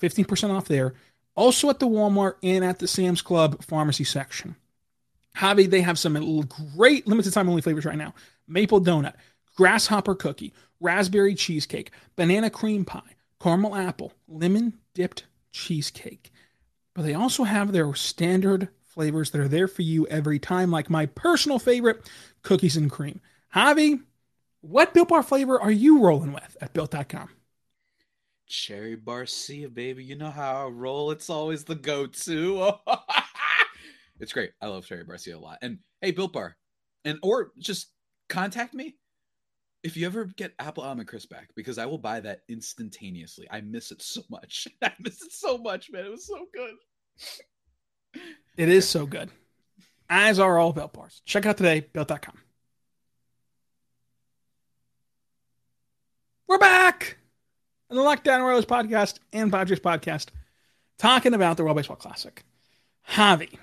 15% 0.00 0.50
off 0.50 0.68
there. 0.68 0.94
Also 1.34 1.70
at 1.70 1.78
the 1.78 1.88
Walmart 1.88 2.34
and 2.42 2.64
at 2.64 2.78
the 2.78 2.88
Sam's 2.88 3.22
Club 3.22 3.62
pharmacy 3.64 4.04
section. 4.04 4.56
Javi, 5.36 5.68
they 5.68 5.80
have 5.80 5.98
some 5.98 6.14
great 6.76 7.06
limited 7.06 7.32
time 7.32 7.48
only 7.48 7.62
flavors 7.62 7.84
right 7.84 7.96
now 7.96 8.14
maple 8.48 8.80
donut, 8.80 9.14
grasshopper 9.56 10.14
cookie, 10.14 10.52
raspberry 10.80 11.34
cheesecake, 11.34 11.90
banana 12.16 12.50
cream 12.50 12.84
pie, 12.84 13.16
caramel 13.40 13.74
apple, 13.74 14.12
lemon 14.28 14.74
dipped 14.94 15.24
cheesecake. 15.52 16.30
But 16.94 17.02
they 17.02 17.14
also 17.14 17.44
have 17.44 17.72
their 17.72 17.94
standard 17.94 18.68
flavors 18.92 19.30
that 19.30 19.40
are 19.40 19.48
there 19.48 19.68
for 19.68 19.82
you 19.82 20.06
every 20.06 20.38
time, 20.38 20.70
like 20.70 20.90
my 20.90 21.06
personal 21.06 21.58
favorite, 21.58 22.08
cookies 22.42 22.76
and 22.76 22.90
cream. 22.90 23.20
Javi, 23.54 24.00
what 24.60 24.94
Built 24.94 25.08
Bar 25.08 25.22
flavor 25.22 25.60
are 25.60 25.70
you 25.70 26.02
rolling 26.02 26.32
with 26.32 26.56
at 26.60 26.72
Built.com? 26.72 27.28
Cherry 28.46 28.96
Barcia, 28.96 29.72
baby. 29.72 30.04
You 30.04 30.16
know 30.16 30.30
how 30.30 30.66
I 30.66 30.70
roll. 30.70 31.10
It's 31.10 31.30
always 31.30 31.64
the 31.64 31.74
go-to. 31.74 32.72
it's 34.20 34.32
great. 34.32 34.52
I 34.60 34.66
love 34.66 34.86
Cherry 34.86 35.04
Barcia 35.04 35.34
a 35.34 35.38
lot. 35.38 35.58
And 35.62 35.78
hey, 36.00 36.10
Built 36.10 36.32
Bar, 36.32 36.56
and 37.04 37.18
or 37.22 37.52
just 37.58 37.88
contact 38.28 38.74
me 38.74 38.96
if 39.82 39.96
you 39.96 40.06
ever 40.06 40.26
get 40.36 40.54
apple 40.58 40.84
almond 40.84 41.08
crisp 41.08 41.30
back 41.30 41.48
because 41.56 41.78
I 41.78 41.86
will 41.86 41.98
buy 41.98 42.20
that 42.20 42.42
instantaneously. 42.48 43.48
I 43.50 43.60
miss 43.62 43.90
it 43.90 44.02
so 44.02 44.22
much. 44.30 44.68
I 44.82 44.92
miss 45.00 45.22
it 45.22 45.32
so 45.32 45.58
much, 45.58 45.90
man. 45.90 46.06
It 46.06 46.10
was 46.10 46.26
so 46.26 46.46
good. 46.54 46.74
It 48.56 48.68
is 48.68 48.88
so 48.88 49.06
good. 49.06 49.30
As 50.08 50.38
are 50.38 50.58
all 50.58 50.72
Built 50.72 50.92
Bars. 50.92 51.22
Check 51.24 51.46
it 51.46 51.48
out 51.48 51.56
today, 51.56 51.80
built.com. 51.92 52.38
We're 56.46 56.58
back 56.58 57.16
on 57.88 57.96
the 57.96 58.02
Locked 58.02 58.28
On 58.28 58.42
Royals 58.42 58.66
podcast 58.66 59.18
and 59.32 59.50
Padres 59.50 59.80
podcast 59.80 60.26
talking 60.98 61.32
about 61.32 61.56
the 61.56 61.64
World 61.64 61.78
Baseball 61.78 61.96
Classic. 61.96 62.44
Javi, 63.08 63.58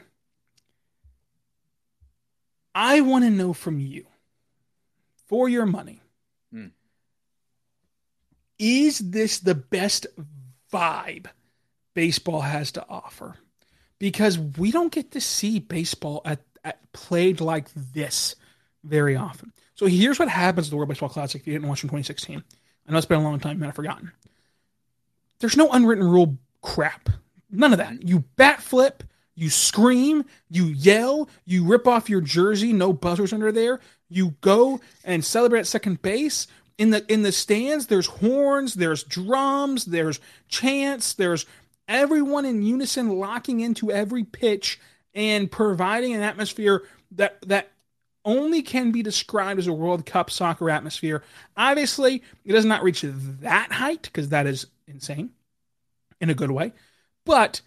I 2.73 3.01
want 3.01 3.25
to 3.25 3.29
know 3.29 3.53
from 3.53 3.79
you 3.79 4.07
for 5.27 5.47
your 5.47 5.67
money. 5.67 6.01
Hmm. 6.51 6.67
Is 8.57 8.97
this 8.97 9.39
the 9.39 9.55
best 9.55 10.07
vibe 10.73 11.27
baseball 11.93 12.41
has 12.41 12.71
to 12.71 12.85
offer? 12.89 13.35
Because 13.99 14.39
we 14.39 14.71
don't 14.71 14.91
get 14.91 15.11
to 15.11 15.21
see 15.21 15.59
baseball 15.59 16.21
at, 16.25 16.39
at 16.63 16.91
played 16.93 17.41
like 17.41 17.67
this 17.75 18.35
very 18.83 19.15
often. 19.15 19.51
So 19.75 19.85
here's 19.85 20.19
what 20.19 20.29
happens 20.29 20.67
at 20.67 20.71
the 20.71 20.77
World 20.77 20.89
Baseball 20.89 21.09
Classic 21.09 21.41
if 21.41 21.47
you 21.47 21.53
didn't 21.53 21.67
watch 21.67 21.83
in 21.83 21.89
2016. 21.89 22.43
I 22.87 22.91
know 22.91 22.97
it's 22.97 23.05
been 23.05 23.19
a 23.19 23.23
long 23.23 23.39
time, 23.39 23.57
you 23.57 23.59
might 23.59 23.67
have 23.67 23.75
forgotten. 23.75 24.11
There's 25.39 25.57
no 25.57 25.71
unwritten 25.71 26.07
rule 26.07 26.37
crap. 26.61 27.09
None 27.51 27.71
of 27.71 27.77
that. 27.77 28.07
You 28.07 28.25
bat 28.35 28.61
flip, 28.61 29.03
you 29.35 29.49
scream, 29.49 30.25
you 30.49 30.65
yell, 30.65 31.29
you 31.45 31.63
rip 31.65 31.87
off 31.87 32.09
your 32.09 32.21
jersey, 32.21 32.73
no 32.73 32.91
buzzers 32.91 33.31
under 33.31 33.51
there. 33.51 33.79
You 34.09 34.35
go 34.41 34.81
and 35.03 35.23
celebrate 35.23 35.61
at 35.61 35.67
second 35.67 36.01
base. 36.01 36.47
In 36.77 36.91
the 36.91 37.05
in 37.11 37.23
the 37.23 37.31
stands, 37.31 37.87
there's 37.87 38.05
horns, 38.05 38.73
there's 38.73 39.03
drums, 39.03 39.85
there's 39.85 40.19
chants, 40.47 41.13
there's 41.13 41.45
everyone 41.89 42.45
in 42.45 42.61
unison 42.61 43.09
locking 43.19 43.59
into 43.59 43.91
every 43.91 44.23
pitch 44.23 44.79
and 45.13 45.51
providing 45.51 46.13
an 46.13 46.21
atmosphere 46.21 46.83
that 47.11 47.41
that 47.41 47.71
only 48.23 48.61
can 48.61 48.91
be 48.91 49.01
described 49.01 49.59
as 49.59 49.67
a 49.67 49.73
World 49.73 50.05
Cup 50.05 50.29
soccer 50.29 50.69
atmosphere. 50.69 51.23
Obviously, 51.57 52.21
it 52.45 52.51
does 52.51 52.65
not 52.65 52.83
reach 52.83 53.03
that 53.03 53.71
height 53.71 54.03
because 54.03 54.29
that 54.29 54.45
is 54.45 54.67
insane 54.87 55.31
in 56.21 56.29
a 56.29 56.35
good 56.35 56.51
way, 56.51 56.73
but 57.25 57.61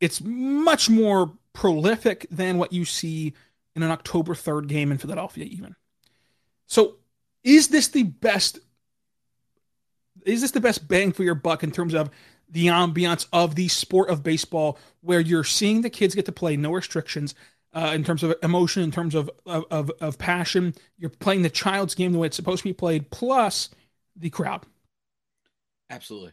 it's 0.00 0.20
much 0.20 0.88
more 0.88 1.32
prolific 1.52 2.26
than 2.30 2.58
what 2.58 2.72
you 2.72 2.84
see 2.84 3.34
in 3.74 3.82
an 3.82 3.90
October 3.90 4.34
3rd 4.34 4.68
game 4.68 4.92
in 4.92 4.98
Philadelphia, 4.98 5.44
even. 5.44 5.74
So, 6.66 6.96
is 7.42 7.68
this 7.68 7.88
the 7.88 8.04
best? 8.04 8.60
Is 10.24 10.42
this 10.42 10.50
the 10.50 10.60
best 10.60 10.86
bang 10.86 11.12
for 11.12 11.24
your 11.24 11.34
buck 11.34 11.64
in 11.64 11.70
terms 11.70 11.94
of 11.94 12.10
the 12.50 12.66
ambiance 12.66 13.26
of 13.32 13.54
the 13.54 13.68
sport 13.68 14.10
of 14.10 14.22
baseball, 14.22 14.78
where 15.00 15.20
you're 15.20 15.44
seeing 15.44 15.82
the 15.82 15.90
kids 15.90 16.14
get 16.14 16.26
to 16.26 16.32
play, 16.32 16.56
no 16.56 16.72
restrictions 16.72 17.34
uh, 17.72 17.92
in 17.94 18.04
terms 18.04 18.22
of 18.22 18.34
emotion, 18.42 18.82
in 18.82 18.90
terms 18.90 19.14
of, 19.14 19.30
of 19.46 19.90
of 20.00 20.18
passion? 20.18 20.74
You're 20.98 21.10
playing 21.10 21.42
the 21.42 21.50
child's 21.50 21.94
game 21.94 22.12
the 22.12 22.18
way 22.18 22.26
it's 22.26 22.36
supposed 22.36 22.62
to 22.62 22.68
be 22.68 22.72
played, 22.72 23.10
plus 23.10 23.70
the 24.16 24.30
crowd. 24.30 24.66
Absolutely. 25.88 26.32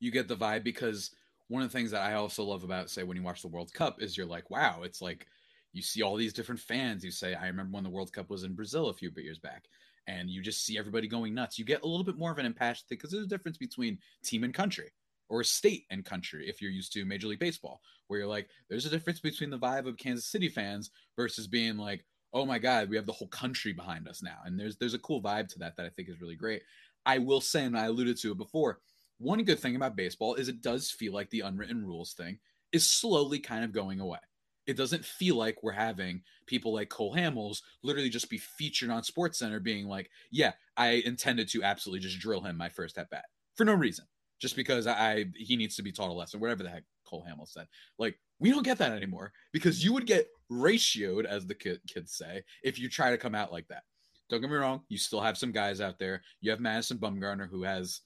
You 0.00 0.10
get 0.10 0.28
the 0.28 0.36
vibe 0.36 0.64
because 0.64 1.10
one 1.48 1.62
of 1.62 1.70
the 1.70 1.76
things 1.76 1.90
that 1.90 2.02
I 2.02 2.14
also 2.14 2.44
love 2.44 2.62
about, 2.62 2.90
say, 2.90 3.02
when 3.02 3.16
you 3.16 3.22
watch 3.22 3.42
the 3.42 3.48
World 3.48 3.72
Cup 3.72 4.02
is 4.02 4.16
you're 4.16 4.26
like, 4.26 4.50
wow, 4.50 4.82
it's 4.82 5.00
like 5.00 5.26
you 5.72 5.82
see 5.82 6.02
all 6.02 6.16
these 6.16 6.32
different 6.32 6.60
fans. 6.60 7.04
You 7.04 7.10
say, 7.10 7.34
I 7.34 7.46
remember 7.46 7.74
when 7.74 7.84
the 7.84 7.90
World 7.90 8.12
Cup 8.12 8.30
was 8.30 8.44
in 8.44 8.54
Brazil 8.54 8.88
a 8.88 8.94
few 8.94 9.10
years 9.16 9.38
back, 9.38 9.64
and 10.06 10.30
you 10.30 10.42
just 10.42 10.64
see 10.64 10.78
everybody 10.78 11.08
going 11.08 11.34
nuts. 11.34 11.58
You 11.58 11.64
get 11.64 11.82
a 11.82 11.86
little 11.86 12.04
bit 12.04 12.18
more 12.18 12.30
of 12.30 12.38
an 12.38 12.46
impassioned 12.46 12.88
because 12.88 13.10
there's 13.10 13.24
a 13.24 13.28
difference 13.28 13.58
between 13.58 13.98
team 14.22 14.44
and 14.44 14.54
country 14.54 14.90
or 15.28 15.44
state 15.44 15.84
and 15.90 16.04
country 16.04 16.48
if 16.48 16.60
you're 16.60 16.70
used 16.70 16.92
to 16.92 17.04
Major 17.04 17.28
League 17.28 17.38
Baseball, 17.38 17.80
where 18.06 18.20
you're 18.20 18.28
like, 18.28 18.48
there's 18.68 18.86
a 18.86 18.90
difference 18.90 19.20
between 19.20 19.50
the 19.50 19.58
vibe 19.58 19.86
of 19.86 19.96
Kansas 19.96 20.26
City 20.26 20.48
fans 20.48 20.90
versus 21.16 21.46
being 21.46 21.76
like, 21.76 22.04
oh 22.32 22.44
my 22.44 22.58
God, 22.58 22.88
we 22.88 22.96
have 22.96 23.06
the 23.06 23.12
whole 23.12 23.28
country 23.28 23.72
behind 23.72 24.08
us 24.08 24.22
now. 24.22 24.38
And 24.44 24.58
there's 24.58 24.76
there's 24.76 24.94
a 24.94 24.98
cool 24.98 25.22
vibe 25.22 25.48
to 25.48 25.58
that 25.60 25.76
that 25.76 25.86
I 25.86 25.90
think 25.90 26.08
is 26.08 26.20
really 26.20 26.36
great. 26.36 26.62
I 27.06 27.18
will 27.18 27.40
say, 27.40 27.64
and 27.64 27.78
I 27.78 27.86
alluded 27.86 28.18
to 28.18 28.32
it 28.32 28.38
before, 28.38 28.80
one 29.18 29.42
good 29.42 29.58
thing 29.58 29.76
about 29.76 29.96
baseball 29.96 30.34
is 30.34 30.48
it 30.48 30.62
does 30.62 30.90
feel 30.90 31.12
like 31.12 31.30
the 31.30 31.40
unwritten 31.40 31.84
rules 31.84 32.12
thing 32.12 32.38
is 32.72 32.88
slowly 32.88 33.38
kind 33.38 33.64
of 33.64 33.72
going 33.72 34.00
away. 34.00 34.18
It 34.66 34.76
doesn't 34.76 35.04
feel 35.04 35.36
like 35.36 35.62
we're 35.62 35.72
having 35.72 36.22
people 36.46 36.74
like 36.74 36.90
Cole 36.90 37.14
Hamels 37.14 37.62
literally 37.82 38.10
just 38.10 38.28
be 38.28 38.36
featured 38.36 38.90
on 38.90 39.02
Sports 39.02 39.38
Center 39.38 39.60
being 39.60 39.86
like, 39.86 40.10
yeah, 40.30 40.52
I 40.76 41.02
intended 41.06 41.48
to 41.50 41.62
absolutely 41.62 42.00
just 42.00 42.20
drill 42.20 42.42
him 42.42 42.58
my 42.58 42.68
first 42.68 42.98
at 42.98 43.08
bat 43.08 43.24
for 43.54 43.64
no 43.64 43.72
reason. 43.72 44.04
Just 44.40 44.56
because 44.56 44.86
I 44.86 45.26
he 45.34 45.56
needs 45.56 45.76
to 45.76 45.82
be 45.82 45.92
taught 45.92 46.10
a 46.10 46.12
lesson, 46.12 46.40
whatever 46.40 46.62
the 46.62 46.70
heck 46.70 46.84
Cole 47.06 47.26
Hamels 47.28 47.52
said. 47.52 47.66
Like, 47.98 48.18
we 48.38 48.50
don't 48.50 48.64
get 48.64 48.78
that 48.78 48.92
anymore 48.92 49.32
because 49.52 49.84
you 49.84 49.92
would 49.92 50.06
get 50.06 50.28
ratioed, 50.50 51.24
as 51.24 51.46
the 51.46 51.54
kid, 51.54 51.80
kids 51.88 52.12
say, 52.12 52.42
if 52.62 52.78
you 52.78 52.88
try 52.88 53.10
to 53.10 53.18
come 53.18 53.34
out 53.34 53.52
like 53.52 53.66
that. 53.68 53.82
Don't 54.30 54.40
get 54.40 54.50
me 54.50 54.56
wrong, 54.56 54.82
you 54.88 54.98
still 54.98 55.20
have 55.20 55.38
some 55.38 55.52
guys 55.52 55.80
out 55.80 55.98
there. 55.98 56.22
You 56.40 56.50
have 56.50 56.60
Madison 56.60 56.98
Bumgarner 56.98 57.48
who 57.48 57.62
has 57.62 58.02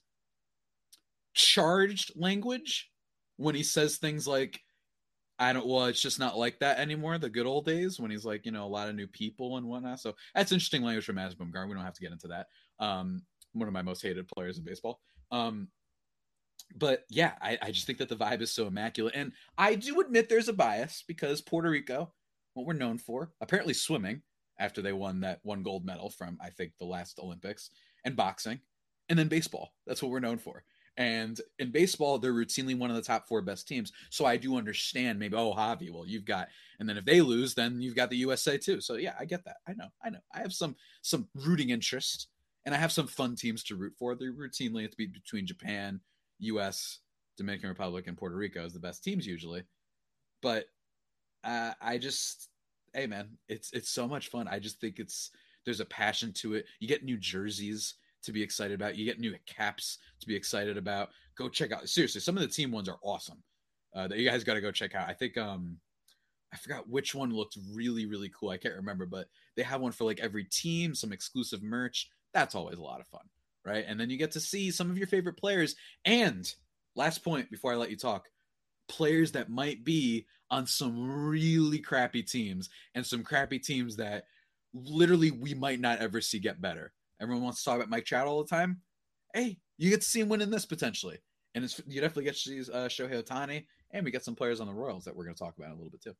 charged 1.33 2.13
language 2.15 2.89
when 3.37 3.55
he 3.55 3.63
says 3.63 3.97
things 3.97 4.27
like 4.27 4.61
I 5.39 5.51
don't 5.51 5.65
well, 5.65 5.85
it's 5.85 6.01
just 6.01 6.19
not 6.19 6.37
like 6.37 6.59
that 6.59 6.79
anymore. 6.79 7.17
The 7.17 7.29
good 7.29 7.47
old 7.47 7.65
days 7.65 7.99
when 7.99 8.11
he's 8.11 8.23
like, 8.23 8.45
you 8.45 8.51
know, 8.51 8.65
a 8.65 8.67
lot 8.67 8.87
of 8.87 8.95
new 8.95 9.07
people 9.07 9.57
and 9.57 9.65
whatnot. 9.67 9.99
So 9.99 10.15
that's 10.33 10.51
interesting 10.51 10.83
language 10.83 11.05
from 11.05 11.15
Madison 11.15 11.39
Bumgarner. 11.39 11.67
We 11.67 11.73
don't 11.73 11.83
have 11.83 11.95
to 11.95 12.01
get 12.01 12.11
into 12.11 12.27
that. 12.27 12.47
Um, 12.79 13.23
one 13.53 13.67
of 13.67 13.73
my 13.73 13.81
most 13.81 14.01
hated 14.01 14.27
players 14.27 14.57
in 14.57 14.63
baseball. 14.63 14.99
Um, 15.31 15.67
but 16.75 17.05
yeah, 17.09 17.33
I, 17.41 17.57
I 17.61 17.71
just 17.71 17.85
think 17.85 17.99
that 17.99 18.09
the 18.09 18.15
vibe 18.15 18.41
is 18.41 18.51
so 18.51 18.67
immaculate. 18.67 19.13
And 19.15 19.31
I 19.57 19.75
do 19.75 20.01
admit 20.01 20.29
there's 20.29 20.49
a 20.49 20.53
bias 20.53 21.03
because 21.07 21.41
Puerto 21.41 21.69
Rico, 21.69 22.11
what 22.53 22.65
we're 22.65 22.73
known 22.73 22.97
for, 22.97 23.31
apparently 23.41 23.73
swimming 23.73 24.21
after 24.59 24.81
they 24.81 24.93
won 24.93 25.21
that 25.21 25.39
one 25.43 25.63
gold 25.63 25.85
medal 25.85 26.09
from 26.09 26.37
I 26.41 26.49
think 26.49 26.73
the 26.79 26.85
last 26.85 27.19
Olympics, 27.19 27.69
and 28.05 28.15
boxing, 28.15 28.59
and 29.09 29.17
then 29.17 29.27
baseball. 29.27 29.73
That's 29.87 30.01
what 30.01 30.11
we're 30.11 30.19
known 30.19 30.37
for. 30.37 30.63
And 30.97 31.39
in 31.57 31.71
baseball, 31.71 32.19
they're 32.19 32.33
routinely 32.33 32.77
one 32.77 32.91
of 32.91 32.95
the 32.95 33.01
top 33.01 33.27
four 33.27 33.41
best 33.41 33.67
teams. 33.67 33.91
So 34.11 34.25
I 34.25 34.37
do 34.37 34.57
understand 34.57 35.17
maybe, 35.17 35.35
oh, 35.35 35.53
Javi, 35.53 35.91
well, 35.91 36.05
you've 36.05 36.25
got, 36.25 36.49
and 36.79 36.87
then 36.87 36.97
if 36.97 37.05
they 37.05 37.19
lose, 37.19 37.55
then 37.55 37.81
you've 37.81 37.95
got 37.95 38.11
the 38.11 38.17
USA 38.17 38.59
too. 38.59 38.79
So 38.79 38.95
yeah, 38.95 39.15
I 39.19 39.25
get 39.25 39.43
that. 39.45 39.57
I 39.67 39.73
know, 39.73 39.87
I 40.03 40.11
know. 40.11 40.19
I 40.33 40.39
have 40.39 40.53
some 40.53 40.75
some 41.01 41.27
rooting 41.33 41.71
interest, 41.71 42.27
and 42.65 42.75
I 42.75 42.77
have 42.77 42.91
some 42.91 43.07
fun 43.07 43.35
teams 43.35 43.63
to 43.65 43.75
root 43.75 43.93
for. 43.97 44.15
They're 44.15 44.33
routinely 44.33 44.85
it's 44.85 44.95
between 44.95 45.47
Japan, 45.47 45.99
US, 46.43 46.99
Dominican 47.37 47.69
Republic, 47.69 48.07
and 48.07 48.17
Puerto 48.17 48.35
Rico 48.35 48.65
as 48.65 48.73
the 48.73 48.79
best 48.79 49.03
teams 49.03 49.25
usually. 49.25 49.63
But 50.41 50.65
uh, 51.43 51.73
I 51.81 51.97
just, 51.97 52.49
hey 52.93 53.07
man, 53.07 53.37
it's 53.47 53.71
it's 53.73 53.89
so 53.89 54.07
much 54.07 54.29
fun. 54.29 54.47
I 54.47 54.59
just 54.59 54.79
think 54.79 54.99
it's 54.99 55.31
there's 55.65 55.79
a 55.79 55.85
passion 55.85 56.33
to 56.33 56.55
it. 56.55 56.65
You 56.79 56.87
get 56.87 57.03
new 57.03 57.17
jerseys 57.17 57.95
to 58.23 58.31
be 58.31 58.41
excited 58.41 58.75
about. 58.75 58.95
You 58.95 59.05
get 59.05 59.19
new 59.19 59.35
caps 59.45 59.97
to 60.19 60.27
be 60.27 60.35
excited 60.35 60.77
about. 60.77 61.09
Go 61.37 61.49
check 61.49 61.71
out. 61.71 61.87
Seriously, 61.89 62.21
some 62.21 62.37
of 62.37 62.41
the 62.41 62.47
team 62.47 62.71
ones 62.71 62.89
are 62.89 62.99
awesome. 63.03 63.43
Uh, 63.95 64.07
that 64.07 64.17
you 64.17 64.27
guys 64.27 64.43
got 64.43 64.55
to 64.55 64.61
go 64.61 64.71
check 64.71 64.95
out. 64.95 65.07
I 65.07 65.13
think 65.13 65.37
um, 65.37 65.77
I 66.53 66.57
forgot 66.57 66.89
which 66.89 67.13
one 67.13 67.33
looked 67.33 67.57
really 67.73 68.05
really 68.05 68.31
cool. 68.37 68.49
I 68.49 68.57
can't 68.57 68.75
remember, 68.75 69.05
but 69.05 69.27
they 69.55 69.63
have 69.63 69.81
one 69.81 69.91
for 69.91 70.03
like 70.03 70.19
every 70.19 70.45
team, 70.45 70.95
some 70.95 71.11
exclusive 71.11 71.63
merch, 71.63 72.09
That's 72.33 72.55
always 72.55 72.77
a 72.77 72.83
lot 72.83 73.01
of 73.01 73.07
fun, 73.07 73.27
right? 73.65 73.85
And 73.87 73.99
then 73.99 74.09
you 74.09 74.17
get 74.17 74.31
to 74.31 74.39
see 74.39 74.71
some 74.71 74.89
of 74.89 74.97
your 74.97 75.07
favorite 75.07 75.37
players. 75.37 75.75
And 76.05 76.51
last 76.95 77.23
point 77.23 77.49
before 77.49 77.73
I 77.73 77.75
let 77.75 77.91
you 77.91 77.97
talk 77.97 78.29
players 78.87 79.31
that 79.31 79.49
might 79.49 79.83
be 79.83 80.25
on 80.51 80.67
some 80.67 81.27
really 81.29 81.79
crappy 81.79 82.21
teams 82.21 82.69
and 82.93 83.05
some 83.05 83.23
crappy 83.23 83.59
teams 83.59 83.95
that 83.95 84.25
literally 84.73 85.31
we 85.31 85.53
might 85.53 85.79
not 85.79 85.99
ever 85.99 86.21
see 86.21 86.39
get 86.39 86.61
better. 86.61 86.91
Everyone 87.21 87.43
wants 87.43 87.59
to 87.59 87.65
talk 87.65 87.77
about 87.77 87.89
Mike 87.89 88.05
Trout 88.05 88.27
all 88.27 88.43
the 88.43 88.49
time. 88.49 88.81
Hey, 89.33 89.57
you 89.77 89.89
get 89.89 90.01
to 90.01 90.07
see 90.07 90.19
him 90.19 90.29
win 90.29 90.41
in 90.41 90.51
this 90.51 90.65
potentially. 90.65 91.17
And 91.55 91.63
it's, 91.63 91.81
you 91.87 92.01
definitely 92.01 92.25
get 92.25 92.35
to 92.35 92.39
see 92.39 92.59
uh, 92.71 92.87
Shohei 92.87 93.23
Ohtani, 93.23 93.65
and 93.91 94.03
we 94.03 94.11
get 94.11 94.25
some 94.25 94.35
players 94.35 94.59
on 94.59 94.67
the 94.67 94.73
Royals 94.73 95.05
that 95.05 95.15
we're 95.15 95.25
going 95.25 95.35
to 95.35 95.43
talk 95.43 95.57
about 95.57 95.71
a 95.71 95.75
little 95.75 95.91
bit 95.91 96.01
too. 96.01 96.15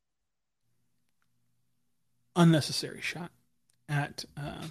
Unnecessary 2.35 3.01
shot 3.01 3.31
at 3.89 4.25
uh, 4.37 4.67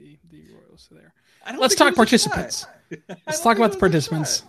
the 0.00 0.18
the 0.30 0.42
Royals 0.52 0.88
there. 0.90 1.12
Let's 1.58 1.74
talk 1.74 1.94
participants. 1.94 2.66
Let's 3.26 3.40
talk 3.40 3.56
about 3.56 3.72
the 3.72 3.78
participants. 3.78 4.42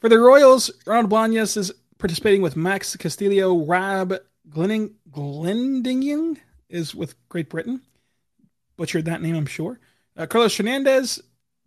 For 0.00 0.08
the 0.08 0.18
Royals, 0.18 0.70
Ronald 0.86 1.10
Bolaños 1.10 1.56
is 1.56 1.72
participating 1.98 2.42
with 2.42 2.56
Max 2.56 2.96
Castillo. 2.96 3.64
Rob 3.64 4.14
Glenning, 4.48 4.94
Glendinning 5.10 6.38
is 6.68 6.94
with 6.94 7.14
Great 7.28 7.48
Britain. 7.48 7.80
Butchered 8.76 9.06
that 9.06 9.22
name, 9.22 9.36
I'm 9.36 9.46
sure. 9.46 9.78
Uh, 10.16 10.26
Carlos 10.26 10.56
Hernandez, 10.56 11.20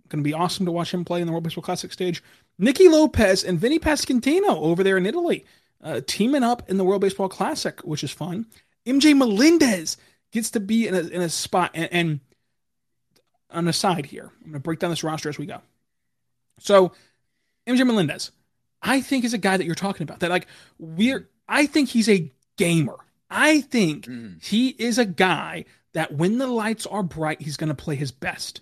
going 0.10 0.24
to 0.24 0.28
be 0.28 0.34
awesome 0.34 0.66
to 0.66 0.72
watch 0.72 0.94
him 0.94 1.06
play 1.06 1.22
in 1.22 1.26
the 1.26 1.32
World 1.32 1.44
Baseball 1.44 1.64
Classic 1.64 1.92
stage. 1.92 2.24
Nicky 2.58 2.88
Lopez 2.88 3.44
and 3.44 3.60
Vinny 3.60 3.80
Pasquantino 3.80 4.50
over 4.50 4.84
there 4.84 4.98
in 4.98 5.06
Italy, 5.06 5.46
uh, 5.82 6.02
teaming 6.06 6.44
up 6.44 6.70
in 6.70 6.78
the 6.78 6.84
World 6.84 7.02
Baseball 7.02 7.30
Classic, 7.30 7.80
which 7.82 8.04
is 8.04 8.12
fun. 8.12 8.46
MJ 8.86 9.16
Melendez 9.18 9.98
gets 10.32 10.52
to 10.52 10.60
be 10.60 10.88
in 10.88 10.96
a, 10.96 11.00
in 11.00 11.22
a 11.22 11.30
spot. 11.30 11.72
And, 11.74 11.90
and 11.92 12.20
on 13.50 13.66
the 13.66 13.74
side 13.74 14.06
here, 14.06 14.32
I'm 14.40 14.52
going 14.52 14.54
to 14.54 14.60
break 14.60 14.80
down 14.80 14.90
this 14.90 15.04
roster 15.04 15.30
as 15.30 15.38
we 15.38 15.46
go. 15.46 15.62
So, 16.60 16.92
MJ 17.68 17.86
Melendez, 17.86 18.32
I 18.82 19.02
think 19.02 19.26
is 19.26 19.34
a 19.34 19.38
guy 19.38 19.58
that 19.58 19.66
you're 19.66 19.76
talking 19.76 20.04
about. 20.04 20.20
That 20.22 20.30
like 20.30 20.48
we're, 20.80 21.28
I 21.48 21.66
think 21.66 21.90
he's 21.90 22.10
a 22.10 22.32
gamer. 22.58 22.98
I 23.30 23.62
think 23.62 24.06
mm. 24.06 24.44
he 24.44 24.70
is 24.70 24.98
a 24.98 25.06
guy 25.06 25.66
that 25.94 26.14
when 26.14 26.38
the 26.38 26.48
lights 26.48 26.86
are 26.86 27.04
bright, 27.04 27.42
he's 27.42 27.58
going 27.58 27.70
to 27.70 27.76
play 27.76 27.96
his 27.96 28.12
best. 28.12 28.62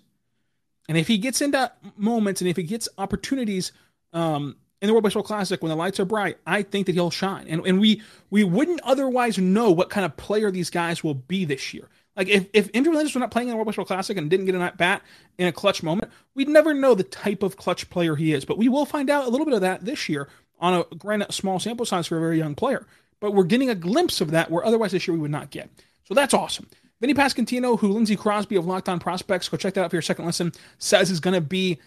And 0.88 0.96
if 0.96 1.08
he 1.08 1.18
gets 1.18 1.40
into 1.40 1.70
moments 1.96 2.40
and 2.40 2.48
if 2.48 2.56
he 2.56 2.62
gets 2.62 2.88
opportunities 2.96 3.72
um, 4.12 4.56
in 4.80 4.86
the 4.86 4.92
World 4.92 5.04
Baseball 5.04 5.22
Classic 5.22 5.60
when 5.62 5.70
the 5.70 5.76
lights 5.76 5.98
are 6.00 6.04
bright, 6.04 6.38
I 6.46 6.62
think 6.62 6.86
that 6.86 6.94
he'll 6.94 7.10
shine. 7.10 7.46
And 7.48 7.66
and 7.66 7.80
we 7.80 8.02
we 8.30 8.44
wouldn't 8.44 8.80
otherwise 8.82 9.38
know 9.38 9.70
what 9.70 9.90
kind 9.90 10.06
of 10.06 10.16
player 10.16 10.50
these 10.50 10.70
guys 10.70 11.02
will 11.02 11.14
be 11.14 11.44
this 11.44 11.74
year. 11.74 11.88
Like 12.16 12.28
if 12.28 12.46
if 12.52 12.70
Andrew 12.74 12.94
Landis 12.94 13.14
was 13.14 13.20
not 13.20 13.30
playing 13.30 13.48
in 13.48 13.52
the 13.52 13.56
World 13.56 13.66
Baseball 13.66 13.84
Classic 13.84 14.16
and 14.16 14.30
didn't 14.30 14.46
get 14.46 14.54
an 14.54 14.62
at 14.62 14.76
bat 14.76 15.02
in 15.38 15.46
a 15.46 15.52
clutch 15.52 15.82
moment, 15.82 16.10
we'd 16.34 16.48
never 16.48 16.72
know 16.72 16.94
the 16.94 17.04
type 17.04 17.42
of 17.42 17.56
clutch 17.56 17.90
player 17.90 18.16
he 18.16 18.32
is. 18.32 18.44
But 18.44 18.58
we 18.58 18.68
will 18.68 18.86
find 18.86 19.10
out 19.10 19.26
a 19.26 19.30
little 19.30 19.44
bit 19.44 19.54
of 19.54 19.60
that 19.60 19.84
this 19.84 20.08
year 20.08 20.28
on 20.58 20.74
a 20.74 20.94
granted 20.96 21.32
small 21.32 21.58
sample 21.58 21.84
size 21.84 22.06
for 22.06 22.16
a 22.16 22.20
very 22.20 22.38
young 22.38 22.54
player. 22.54 22.86
But 23.20 23.32
we're 23.32 23.44
getting 23.44 23.70
a 23.70 23.74
glimpse 23.74 24.20
of 24.20 24.30
that 24.30 24.50
where 24.50 24.64
otherwise 24.64 24.92
this 24.92 25.06
year 25.06 25.14
we 25.14 25.20
would 25.20 25.30
not 25.30 25.50
get. 25.50 25.70
So 26.04 26.14
that's 26.14 26.34
awesome. 26.34 26.68
Vinny 27.00 27.14
Pasquantino, 27.14 27.78
who 27.78 27.88
Lindsey 27.88 28.16
Crosby 28.16 28.56
of 28.56 28.66
Locked 28.66 28.88
On 28.88 28.98
Prospects, 28.98 29.48
go 29.48 29.56
check 29.56 29.74
that 29.74 29.84
out 29.84 29.90
for 29.90 29.96
your 29.96 30.02
second 30.02 30.24
lesson, 30.24 30.52
says 30.78 31.10
is 31.10 31.20
going 31.20 31.34
to 31.34 31.42
be 31.42 31.78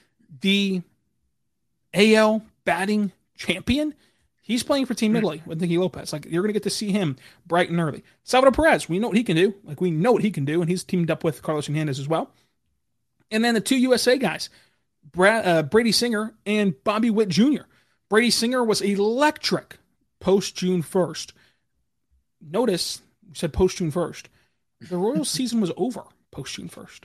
the 0.41 0.83
AL 1.93 2.43
batting 2.65 3.11
champion. 3.35 3.95
He's 4.49 4.63
playing 4.63 4.87
for 4.87 4.95
Team 4.95 5.15
Italy 5.15 5.43
with 5.45 5.61
Nicky 5.61 5.77
Lopez. 5.77 6.11
Like 6.11 6.25
you're 6.25 6.41
going 6.41 6.49
to 6.49 6.53
get 6.53 6.63
to 6.63 6.71
see 6.71 6.91
him 6.91 7.17
bright 7.45 7.69
and 7.69 7.79
early. 7.79 8.03
Salvador 8.23 8.51
Perez, 8.51 8.89
we 8.89 8.97
know 8.97 9.09
what 9.09 9.15
he 9.15 9.23
can 9.23 9.35
do. 9.35 9.53
Like 9.63 9.79
we 9.79 9.91
know 9.91 10.11
what 10.11 10.23
he 10.23 10.31
can 10.31 10.43
do, 10.43 10.59
and 10.59 10.67
he's 10.67 10.83
teamed 10.83 11.11
up 11.11 11.23
with 11.23 11.43
Carlos 11.43 11.67
Hernandez 11.67 11.99
as 11.99 12.07
well. 12.07 12.31
And 13.29 13.45
then 13.45 13.53
the 13.53 13.61
two 13.61 13.77
USA 13.77 14.17
guys, 14.17 14.49
Brad, 15.11 15.45
uh, 15.45 15.61
Brady 15.61 15.91
Singer 15.91 16.33
and 16.47 16.73
Bobby 16.83 17.11
Witt 17.11 17.29
Jr. 17.29 17.61
Brady 18.09 18.31
Singer 18.31 18.63
was 18.63 18.81
electric 18.81 19.77
post 20.19 20.55
June 20.55 20.81
1st. 20.81 21.33
Notice 22.41 23.03
we 23.27 23.35
said 23.35 23.53
post 23.53 23.77
June 23.77 23.91
1st. 23.91 24.25
The 24.89 24.97
Royals 24.97 25.29
season 25.29 25.61
was 25.61 25.71
over 25.77 26.05
post 26.31 26.55
June 26.55 26.69
1st. 26.69 27.03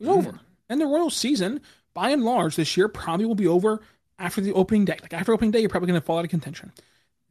It 0.00 0.06
was 0.06 0.08
mm. 0.08 0.18
over. 0.18 0.40
And 0.68 0.82
the 0.82 0.86
Royals 0.86 1.16
season, 1.16 1.62
by 1.94 2.10
and 2.10 2.24
large, 2.24 2.56
this 2.56 2.76
year 2.76 2.88
probably 2.88 3.24
will 3.24 3.34
be 3.34 3.48
over 3.48 3.80
after 4.18 4.40
the 4.40 4.52
opening 4.52 4.84
day. 4.84 4.98
Like 5.00 5.12
after 5.12 5.32
opening 5.32 5.50
day, 5.50 5.60
you're 5.60 5.68
probably 5.68 5.88
going 5.88 6.00
to 6.00 6.04
fall 6.04 6.18
out 6.18 6.24
of 6.24 6.30
contention. 6.30 6.72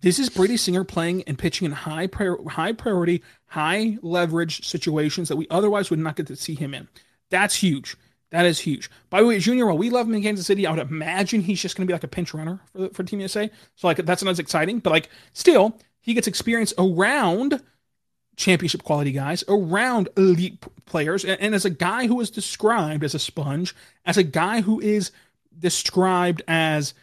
This 0.02 0.20
is 0.20 0.30
Brady 0.30 0.58
Singer 0.58 0.84
playing 0.84 1.24
and 1.24 1.38
pitching 1.38 1.66
in 1.66 1.72
high 1.72 2.08
prior, 2.08 2.38
high 2.50 2.74
priority, 2.74 3.24
high 3.46 3.98
leverage 4.02 4.68
situations 4.68 5.30
that 5.30 5.38
we 5.38 5.48
otherwise 5.50 5.90
would 5.90 6.00
not 6.00 6.18
get 6.18 6.28
to 6.28 6.36
see 6.36 6.56
him 6.56 6.74
in. 6.74 6.90
That's 7.30 7.56
huge. 7.56 7.96
That 8.32 8.46
is 8.46 8.60
huge. 8.60 8.90
By 9.10 9.22
the 9.22 9.28
way, 9.28 9.40
Junior, 9.40 9.68
while 9.68 9.78
we 9.78 9.90
love 9.90 10.08
him 10.08 10.16
in 10.16 10.24
Kansas 10.24 10.48
City, 10.48 10.68
I 10.68 10.72
would 10.72 10.80
imagine 10.80 11.42
he's 11.42 11.62
just 11.62 11.78
going 11.78 11.88
to 11.88 11.92
be 11.92 11.94
like 11.94 12.04
a 12.04 12.08
pinch 12.08 12.34
runner 12.34 12.60
for, 12.74 12.90
for 12.90 13.04
Team 13.04 13.20
USA. 13.20 13.50
So 13.76 13.88
like 13.88 13.98
that's 13.98 14.24
not 14.24 14.32
as 14.32 14.40
exciting, 14.40 14.80
but 14.80 14.90
like 14.90 15.10
still, 15.34 15.78
he 16.02 16.14
gets 16.14 16.28
experience 16.28 16.74
around 16.78 17.62
championship 18.36 18.84
quality 18.84 19.12
guys, 19.12 19.44
around 19.48 20.10
elite 20.18 20.66
players, 20.86 21.24
and, 21.24 21.40
and 21.40 21.56
as 21.56 21.64
a 21.64 21.70
guy 21.70 22.08
who 22.08 22.20
is 22.20 22.30
described 22.30 23.04
as 23.04 23.16
a 23.16 23.20
sponge, 23.20 23.76
as 24.06 24.18
a 24.18 24.24
guy 24.24 24.62
who 24.62 24.80
is 24.82 25.12
described 25.58 26.42
as 26.48 26.94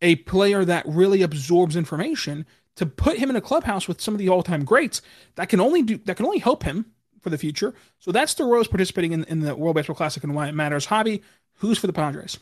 a 0.00 0.16
player 0.16 0.64
that 0.64 0.84
really 0.86 1.22
absorbs 1.22 1.76
information 1.76 2.46
to 2.76 2.86
put 2.86 3.18
him 3.18 3.30
in 3.30 3.36
a 3.36 3.40
clubhouse 3.40 3.86
with 3.86 4.00
some 4.00 4.14
of 4.14 4.18
the 4.18 4.28
all-time 4.28 4.64
greats 4.64 5.00
that 5.36 5.48
can 5.48 5.60
only 5.60 5.82
do 5.82 5.98
that 5.98 6.16
can 6.16 6.26
only 6.26 6.38
help 6.38 6.62
him 6.64 6.86
for 7.20 7.30
the 7.30 7.38
future. 7.38 7.74
So 7.98 8.12
that's 8.12 8.34
the 8.34 8.44
Royals 8.44 8.68
participating 8.68 9.12
in, 9.12 9.24
in 9.24 9.40
the 9.40 9.54
World 9.54 9.76
Baseball 9.76 9.96
Classic 9.96 10.22
and 10.22 10.34
why 10.34 10.48
it 10.48 10.54
matters. 10.54 10.86
Javi, 10.86 11.22
who's 11.54 11.78
for 11.78 11.86
the 11.86 11.92
Padres? 11.92 12.38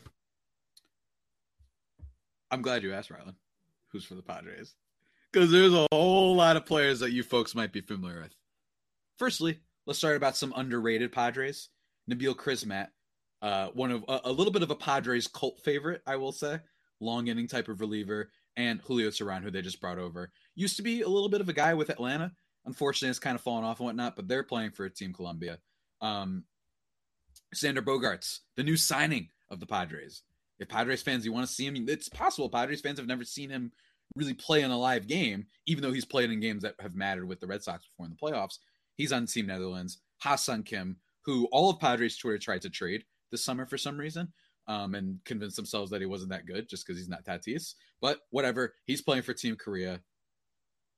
I'm 2.51 2.63
glad 2.63 2.83
you 2.83 2.93
asked, 2.93 3.11
Rylan. 3.11 3.35
Who's 3.89 4.05
for 4.05 4.15
the 4.15 4.23
Padres? 4.23 4.75
Because 5.31 5.51
there's 5.51 5.73
a 5.73 5.87
whole 5.93 6.35
lot 6.35 6.57
of 6.57 6.67
players 6.67 7.01
that 7.01 7.13
you 7.13 7.23
folks 7.23 7.55
might 7.55 7.73
be 7.73 7.81
familiar 7.81 8.21
with. 8.21 8.35
Firstly, 9.19 9.61
let's 9.87 9.99
start 9.99 10.17
about 10.17 10.37
some 10.37 10.53
underrated 10.57 11.13
Padres. 11.13 11.69
Nabil 12.11 12.35
Crismatt 12.35 12.89
uh, 13.43 13.69
one 13.75 13.91
of 13.91 14.05
a, 14.09 14.21
a, 14.25 14.33
little 14.33 14.53
bit 14.53 14.63
of 14.63 14.71
a 14.71 14.77
Padres 14.77 15.27
cult 15.27 15.61
favorite, 15.65 16.01
I 16.07 16.17
will 16.17 16.33
say, 16.33 16.61
long 17.01 17.27
inning 17.27 17.49
type 17.49 17.69
of 17.69 17.81
reliever, 17.81 18.31
and 18.57 18.81
Julio 18.81 19.11
Teheran, 19.11 19.43
who 19.43 19.51
they 19.51 19.63
just 19.63 19.81
brought 19.81 19.99
over, 19.99 20.31
used 20.55 20.77
to 20.77 20.83
be 20.83 21.03
a 21.03 21.09
little 21.09 21.29
bit 21.29 21.41
of 21.41 21.49
a 21.49 21.53
guy 21.53 21.75
with 21.75 21.91
Atlanta. 21.91 22.33
Unfortunately, 22.65 23.11
it's 23.11 23.19
kind 23.19 23.35
of 23.35 23.41
fallen 23.41 23.65
off 23.65 23.81
and 23.81 23.87
whatnot, 23.87 24.15
but 24.15 24.29
they're 24.29 24.45
playing 24.45 24.71
for 24.71 24.89
Team 24.89 25.13
Colombia. 25.13 25.59
Um, 26.01 26.45
Xander 27.55 27.79
Bogaerts, 27.79 28.41
the 28.57 28.63
new 28.63 28.77
signing 28.77 29.29
of 29.51 29.59
the 29.59 29.67
Padres. 29.67 30.23
If 30.61 30.69
Padres 30.69 31.03
fans, 31.03 31.25
you 31.25 31.33
want 31.33 31.47
to 31.47 31.53
see 31.53 31.67
him, 31.67 31.89
it's 31.89 32.09
possible. 32.09 32.49
Padres 32.49 32.81
fans 32.81 32.99
have 32.99 33.09
never 33.09 33.25
seen 33.25 33.51
him 33.51 33.73
really 34.15 34.35
play 34.35 34.63
in 34.63 34.71
a 34.71 34.79
live 34.79 35.09
game, 35.09 35.47
even 35.67 35.83
though 35.83 35.93
he's 35.93 36.05
played 36.05 36.31
in 36.31 36.39
games 36.39 36.63
that 36.63 36.77
have 36.81 36.95
mattered 36.95 37.27
with 37.27 37.41
the 37.41 37.47
Red 37.47 37.63
Sox 37.63 37.85
before 37.87 38.07
in 38.07 38.13
the 38.13 38.17
playoffs. 38.17 38.59
He's 38.97 39.11
on 39.11 39.27
Team 39.27 39.47
Netherlands. 39.47 39.99
Ha-Seong 40.19 40.65
Kim, 40.65 40.97
who 41.25 41.47
all 41.47 41.71
of 41.71 41.81
Padres 41.81 42.17
Twitter 42.17 42.39
tried 42.39 42.63
to 42.63 42.71
trade, 42.71 43.05
this 43.33 43.45
summer 43.45 43.67
for 43.67 43.77
some 43.77 43.99
reason 43.99 44.33
um, 44.69 44.95
and 44.95 45.19
convinced 45.25 45.57
themselves 45.57 45.91
that 45.91 46.01
he 46.01 46.07
wasn't 46.07 46.31
that 46.31 46.47
good 46.47 46.69
just 46.69 46.87
because 46.87 46.99
he's 46.99 47.09
not 47.09 47.25
Tatis. 47.25 47.75
But 48.01 48.21
whatever, 48.31 48.75
he's 48.85 49.03
playing 49.03 49.23
for 49.23 49.35
Team 49.35 49.57
Korea. 49.57 50.01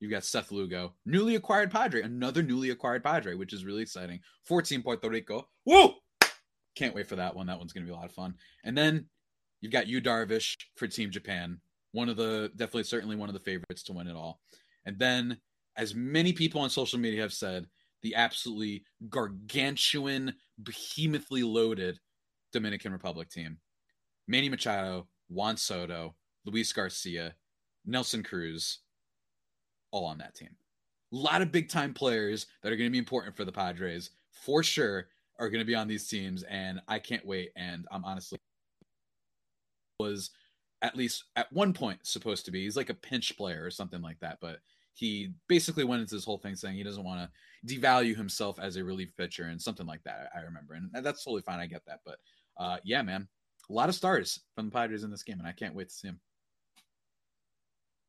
You've 0.00 0.10
got 0.10 0.24
Seth 0.24 0.52
Lugo, 0.52 0.94
newly 1.06 1.36
acquired 1.36 1.70
Padre, 1.70 2.02
another 2.02 2.42
newly 2.42 2.70
acquired 2.70 3.02
Padre, 3.02 3.34
which 3.34 3.54
is 3.54 3.64
really 3.64 3.80
exciting. 3.82 4.20
14 4.44 4.82
Puerto 4.82 5.08
Rico. 5.08 5.48
Whoa! 5.64 5.94
Can't 6.76 6.94
wait 6.94 7.06
for 7.06 7.16
that 7.16 7.34
one. 7.34 7.46
That 7.46 7.58
one's 7.58 7.72
going 7.72 7.86
to 7.86 7.90
be 7.90 7.94
a 7.94 7.96
lot 7.96 8.04
of 8.04 8.12
fun. 8.12 8.34
And 8.64 8.76
then 8.76 9.06
you've 9.60 9.72
got 9.72 9.86
Yu 9.86 10.02
Darvish 10.02 10.56
for 10.76 10.86
Team 10.86 11.10
Japan, 11.10 11.58
one 11.92 12.08
of 12.08 12.16
the 12.16 12.50
definitely, 12.56 12.82
certainly 12.82 13.16
one 13.16 13.30
of 13.30 13.34
the 13.34 13.40
favorites 13.40 13.84
to 13.84 13.92
win 13.92 14.08
it 14.08 14.16
all. 14.16 14.40
And 14.84 14.98
then, 14.98 15.38
as 15.76 15.94
many 15.94 16.32
people 16.32 16.60
on 16.60 16.70
social 16.70 16.98
media 16.98 17.22
have 17.22 17.32
said, 17.32 17.66
the 18.02 18.14
absolutely 18.16 18.84
gargantuan, 19.08 20.34
behemothly 20.62 21.42
loaded 21.42 21.98
Dominican 22.54 22.92
Republic 22.92 23.28
team. 23.28 23.58
Manny 24.28 24.48
Machado, 24.48 25.08
Juan 25.28 25.56
Soto, 25.56 26.14
Luis 26.46 26.72
Garcia, 26.72 27.34
Nelson 27.84 28.22
Cruz, 28.22 28.78
all 29.90 30.06
on 30.06 30.18
that 30.18 30.34
team. 30.34 30.56
A 31.12 31.16
lot 31.16 31.42
of 31.42 31.52
big 31.52 31.68
time 31.68 31.92
players 31.92 32.46
that 32.62 32.72
are 32.72 32.76
going 32.76 32.88
to 32.88 32.92
be 32.92 32.98
important 32.98 33.36
for 33.36 33.44
the 33.44 33.52
Padres 33.52 34.10
for 34.30 34.62
sure 34.62 35.08
are 35.38 35.50
going 35.50 35.60
to 35.60 35.66
be 35.66 35.74
on 35.74 35.88
these 35.88 36.08
teams, 36.08 36.44
and 36.44 36.80
I 36.88 36.98
can't 37.00 37.26
wait. 37.26 37.50
And 37.56 37.86
I'm 37.90 38.04
honestly 38.04 38.38
was 40.00 40.30
at 40.82 40.96
least 40.96 41.24
at 41.36 41.52
one 41.52 41.72
point 41.72 42.06
supposed 42.06 42.44
to 42.44 42.50
be. 42.50 42.64
He's 42.64 42.76
like 42.76 42.90
a 42.90 42.94
pinch 42.94 43.36
player 43.36 43.64
or 43.64 43.70
something 43.70 44.00
like 44.00 44.20
that, 44.20 44.38
but 44.40 44.58
he 44.92 45.32
basically 45.48 45.84
went 45.84 46.02
into 46.02 46.14
this 46.14 46.24
whole 46.24 46.38
thing 46.38 46.54
saying 46.54 46.76
he 46.76 46.84
doesn't 46.84 47.04
want 47.04 47.20
to 47.20 47.74
devalue 47.74 48.16
himself 48.16 48.58
as 48.60 48.76
a 48.76 48.84
relief 48.84 49.16
pitcher 49.16 49.44
and 49.44 49.60
something 49.60 49.86
like 49.86 50.02
that. 50.04 50.30
I 50.36 50.40
remember, 50.40 50.74
and 50.74 50.90
that's 51.04 51.24
totally 51.24 51.42
fine. 51.42 51.58
I 51.58 51.66
get 51.66 51.84
that, 51.86 52.00
but 52.04 52.18
uh, 52.56 52.78
yeah, 52.84 53.02
man, 53.02 53.28
a 53.68 53.72
lot 53.72 53.88
of 53.88 53.94
stars 53.94 54.40
from 54.54 54.66
the 54.66 54.70
Padres 54.72 55.04
in 55.04 55.10
this 55.10 55.22
game, 55.22 55.38
and 55.38 55.48
I 55.48 55.52
can't 55.52 55.74
wait 55.74 55.88
to 55.88 55.94
see 55.94 56.08
them. 56.08 56.20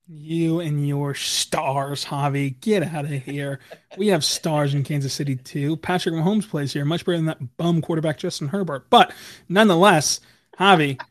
You 0.08 0.60
and 0.60 0.88
your 0.88 1.16
stars, 1.16 2.06
Javi. 2.06 2.60
Get 2.60 2.84
out 2.84 3.06
of 3.06 3.12
here. 3.12 3.60
We 3.98 4.08
have 4.08 4.24
stars 4.24 4.76
in 4.76 4.84
Kansas 4.84 5.14
City 5.14 5.36
too. 5.36 5.78
Patrick 5.78 6.14
Mahomes 6.14 6.48
plays 6.48 6.74
here, 6.74 6.86
much 6.86 7.06
better 7.06 7.18
than 7.18 7.26
that 7.26 7.58
bum 7.58 7.82
quarterback 7.82 8.20
Justin 8.20 8.50
Herbert. 8.50 8.92
But 8.92 9.12
nonetheless, 9.50 10.20
Javi, 10.60 11.02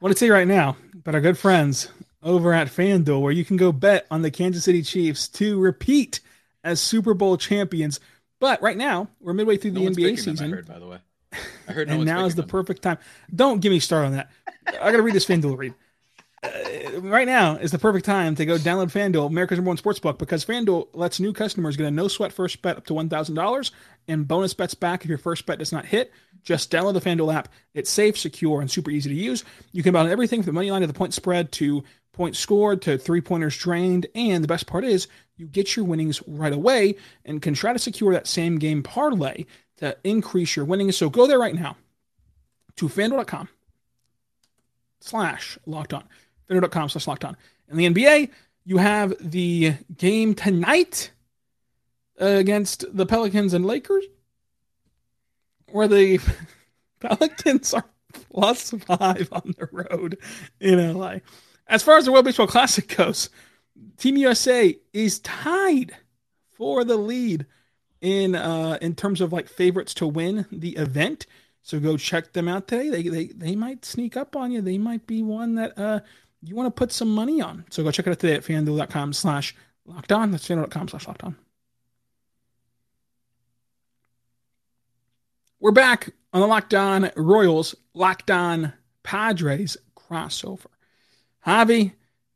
what 0.00 0.10
to 0.10 0.16
say 0.16 0.28
right 0.28 0.46
now, 0.46 0.76
but 1.04 1.14
our 1.14 1.22
good 1.22 1.38
friends 1.38 1.88
over 2.22 2.52
at 2.52 2.68
FanDuel, 2.68 3.22
where 3.22 3.32
you 3.32 3.46
can 3.46 3.56
go 3.56 3.72
bet 3.72 4.06
on 4.10 4.20
the 4.20 4.30
Kansas 4.30 4.64
City 4.64 4.82
Chiefs 4.82 5.28
to 5.28 5.58
repeat 5.58 6.20
as 6.62 6.80
Super 6.80 7.14
Bowl 7.14 7.38
champions. 7.38 7.98
But 8.40 8.60
right 8.60 8.76
now, 8.76 9.08
we're 9.20 9.32
midway 9.32 9.56
through 9.56 9.72
No 9.72 9.80
the 9.80 9.86
NBA 9.86 10.18
season. 10.18 10.52
I 10.52 10.56
heard, 10.56 10.66
by 10.66 10.78
the 10.78 10.86
way. 10.86 10.98
I 11.68 11.72
heard 11.72 11.88
no 11.88 11.94
and 11.94 12.04
now 12.04 12.24
is 12.24 12.34
the 12.34 12.42
them. 12.42 12.50
perfect 12.50 12.82
time. 12.82 12.98
Don't 13.34 13.60
give 13.60 13.70
me 13.70 13.80
start 13.80 14.06
on 14.06 14.12
that. 14.12 14.30
I 14.66 14.90
got 14.90 14.96
to 14.96 15.02
read 15.02 15.14
this 15.14 15.26
FanDuel 15.26 15.56
read. 15.56 15.74
Uh, 16.42 17.00
right 17.00 17.26
now 17.26 17.56
is 17.56 17.70
the 17.70 17.78
perfect 17.78 18.04
time 18.04 18.34
to 18.34 18.44
go 18.44 18.56
download 18.56 18.92
FanDuel, 18.92 19.26
America's 19.26 19.58
number 19.58 19.68
one 19.68 19.76
sports 19.78 19.98
book, 19.98 20.18
because 20.18 20.44
FanDuel 20.44 20.88
lets 20.92 21.18
new 21.18 21.32
customers 21.32 21.76
get 21.76 21.86
a 21.86 21.90
no 21.90 22.06
sweat 22.08 22.32
first 22.32 22.60
bet 22.60 22.76
up 22.76 22.84
to 22.86 22.92
$1,000 22.92 23.70
and 24.08 24.28
bonus 24.28 24.52
bets 24.52 24.74
back 24.74 25.02
if 25.02 25.08
your 25.08 25.18
first 25.18 25.46
bet 25.46 25.58
does 25.58 25.72
not 25.72 25.86
hit. 25.86 26.12
Just 26.42 26.70
download 26.70 26.94
the 26.94 27.00
FanDuel 27.00 27.34
app. 27.34 27.48
It's 27.72 27.88
safe, 27.88 28.18
secure, 28.18 28.60
and 28.60 28.70
super 28.70 28.90
easy 28.90 29.08
to 29.08 29.16
use. 29.16 29.44
You 29.72 29.82
can 29.82 29.94
bet 29.94 30.04
on 30.04 30.12
everything 30.12 30.42
from 30.42 30.46
the 30.46 30.52
money 30.52 30.70
line 30.70 30.82
to 30.82 30.86
the 30.86 30.92
point 30.92 31.14
spread 31.14 31.50
to 31.52 31.82
points 32.12 32.38
scored 32.38 32.82
to 32.82 32.96
three 32.98 33.20
pointers 33.20 33.56
drained. 33.56 34.06
And 34.14 34.42
the 34.42 34.48
best 34.48 34.66
part 34.66 34.84
is 34.84 35.08
you 35.36 35.46
get 35.46 35.76
your 35.76 35.84
winnings 35.84 36.22
right 36.26 36.52
away 36.52 36.96
and 37.24 37.42
can 37.42 37.54
try 37.54 37.72
to 37.72 37.78
secure 37.78 38.12
that 38.12 38.26
same 38.26 38.58
game 38.58 38.82
parlay 38.82 39.44
to 39.78 39.96
increase 40.04 40.56
your 40.56 40.64
winnings. 40.64 40.96
So 40.96 41.10
go 41.10 41.26
there 41.26 41.38
right 41.38 41.54
now 41.54 41.76
to 42.76 42.88
fanduel.com 42.88 43.48
slash 45.00 45.58
locked 45.66 45.94
on. 45.94 46.04
Fanduel.com 46.48 46.88
slash 46.88 47.06
locked 47.06 47.24
on. 47.24 47.36
In 47.68 47.76
the 47.76 47.88
NBA, 47.90 48.30
you 48.64 48.78
have 48.78 49.14
the 49.20 49.74
game 49.96 50.34
tonight 50.34 51.10
against 52.18 52.84
the 52.96 53.06
Pelicans 53.06 53.54
and 53.54 53.66
Lakers, 53.66 54.04
where 55.70 55.88
the 55.88 56.20
Pelicans 57.00 57.74
are 57.74 57.84
plus 58.30 58.70
five 58.70 59.28
on 59.32 59.54
the 59.58 59.68
road 59.70 60.18
in 60.60 60.96
LA. 60.96 61.16
As 61.66 61.82
far 61.82 61.96
as 61.96 62.04
the 62.04 62.12
World 62.12 62.24
Baseball 62.24 62.46
Classic 62.46 62.86
goes, 62.96 63.30
Team 63.96 64.16
USA 64.16 64.76
is 64.92 65.18
tied 65.20 65.96
for 66.52 66.84
the 66.84 66.96
lead 66.96 67.46
in 68.04 68.34
uh 68.34 68.76
in 68.82 68.94
terms 68.94 69.20
of 69.22 69.32
like 69.32 69.48
favorites 69.48 69.94
to 69.94 70.06
win 70.06 70.46
the 70.52 70.76
event. 70.76 71.26
So 71.62 71.80
go 71.80 71.96
check 71.96 72.34
them 72.34 72.46
out 72.46 72.68
today. 72.68 72.90
They 72.90 73.02
they 73.02 73.26
they 73.28 73.56
might 73.56 73.84
sneak 73.84 74.16
up 74.16 74.36
on 74.36 74.52
you. 74.52 74.60
They 74.60 74.78
might 74.78 75.06
be 75.06 75.22
one 75.22 75.54
that 75.54 75.76
uh 75.78 76.00
you 76.42 76.54
want 76.54 76.66
to 76.66 76.78
put 76.78 76.92
some 76.92 77.08
money 77.08 77.40
on. 77.40 77.64
So 77.70 77.82
go 77.82 77.90
check 77.90 78.06
it 78.06 78.10
out 78.10 78.18
today 78.18 78.34
at 78.34 78.44
fanduel.com 78.44 79.14
slash 79.14 79.56
locked 79.86 80.12
on. 80.12 80.30
That's 80.30 80.46
fanduel.com 80.46 80.88
slash 80.88 81.08
locked 81.08 81.24
on. 81.24 81.36
We're 85.58 85.72
back 85.72 86.10
on 86.34 86.42
the 86.42 86.46
Locked 86.46 86.74
On 86.74 87.10
Royals, 87.16 87.74
Locked 87.94 88.30
On 88.30 88.74
Padres 89.02 89.78
crossover. 89.96 90.66
Javi, 91.46 91.92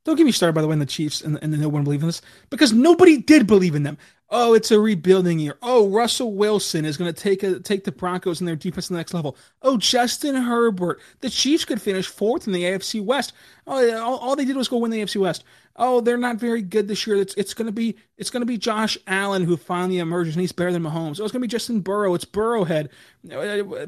don't 0.07 0.17
get 0.17 0.25
me 0.25 0.33
started 0.33 0.55
by 0.55 0.63
the 0.63 0.69
way 0.69 0.73
in 0.73 0.79
the 0.79 0.87
Chiefs 0.87 1.21
and, 1.21 1.39
and 1.43 1.61
no 1.61 1.69
one 1.69 1.85
believe 1.85 2.01
in 2.01 2.09
this 2.09 2.23
because 2.49 2.73
nobody 2.73 3.19
did 3.19 3.47
believe 3.47 3.75
in 3.75 3.83
them. 3.83 3.99
Oh, 4.31 4.53
it's 4.53 4.71
a 4.71 4.79
rebuilding 4.79 5.39
year. 5.39 5.57
Oh, 5.63 5.89
Russell 5.89 6.35
Wilson 6.35 6.85
is 6.85 6.99
going 6.99 7.13
to 7.13 7.19
take 7.19 7.43
a, 7.43 7.61
take 7.61 7.85
the 7.85 7.93
Broncos 7.93 8.41
and 8.41 8.49
their 8.49 8.57
defense 8.57 8.89
to 8.89 8.93
the 8.93 8.99
next 8.99 9.15
level. 9.15 9.39
Oh, 9.63 9.79
Justin 9.79 10.35
Herbert. 10.35 11.01
The 11.21 11.31
Chiefs 11.31 11.65
could 11.65 11.81
finish 11.81 12.07
fourth 12.07 12.47
in 12.47 12.53
the 12.53 12.65
AFC 12.65 13.03
West. 13.03 13.33
Oh, 13.67 13.99
all, 13.99 14.19
all 14.19 14.37
they 14.37 14.45
did 14.45 14.57
was 14.57 14.69
go 14.69 14.77
win 14.77 14.91
the 14.91 15.01
AFC 15.01 15.19
West. 15.19 15.45
Oh, 15.77 16.03
they're 16.03 16.19
not 16.19 16.37
very 16.37 16.61
good 16.61 16.89
this 16.89 17.07
year. 17.07 17.17
It's, 17.17 17.35
it's 17.35 17.55
going 17.55 17.67
to 17.67 17.73
be 17.73 17.97
it's 18.19 18.31
going 18.31 18.43
to 18.43 18.47
be 18.47 18.59
Josh 18.59 18.99
Allen 19.07 19.45
who 19.45 19.57
finally 19.57 19.99
emerges 19.99 20.35
and 20.35 20.43
he's 20.43 20.53
better 20.53 20.73
than 20.73 20.83
Mahomes. 20.83 21.21
Oh, 21.21 21.25
it's 21.25 21.33
going 21.33 21.41
to 21.41 21.41
be 21.41 21.47
Justin 21.47 21.81
Burrow. 21.81 22.15
It's 22.15 22.25
Burrowhead. 22.27 22.89
Uh, 23.31 23.37
uh, 23.37 23.87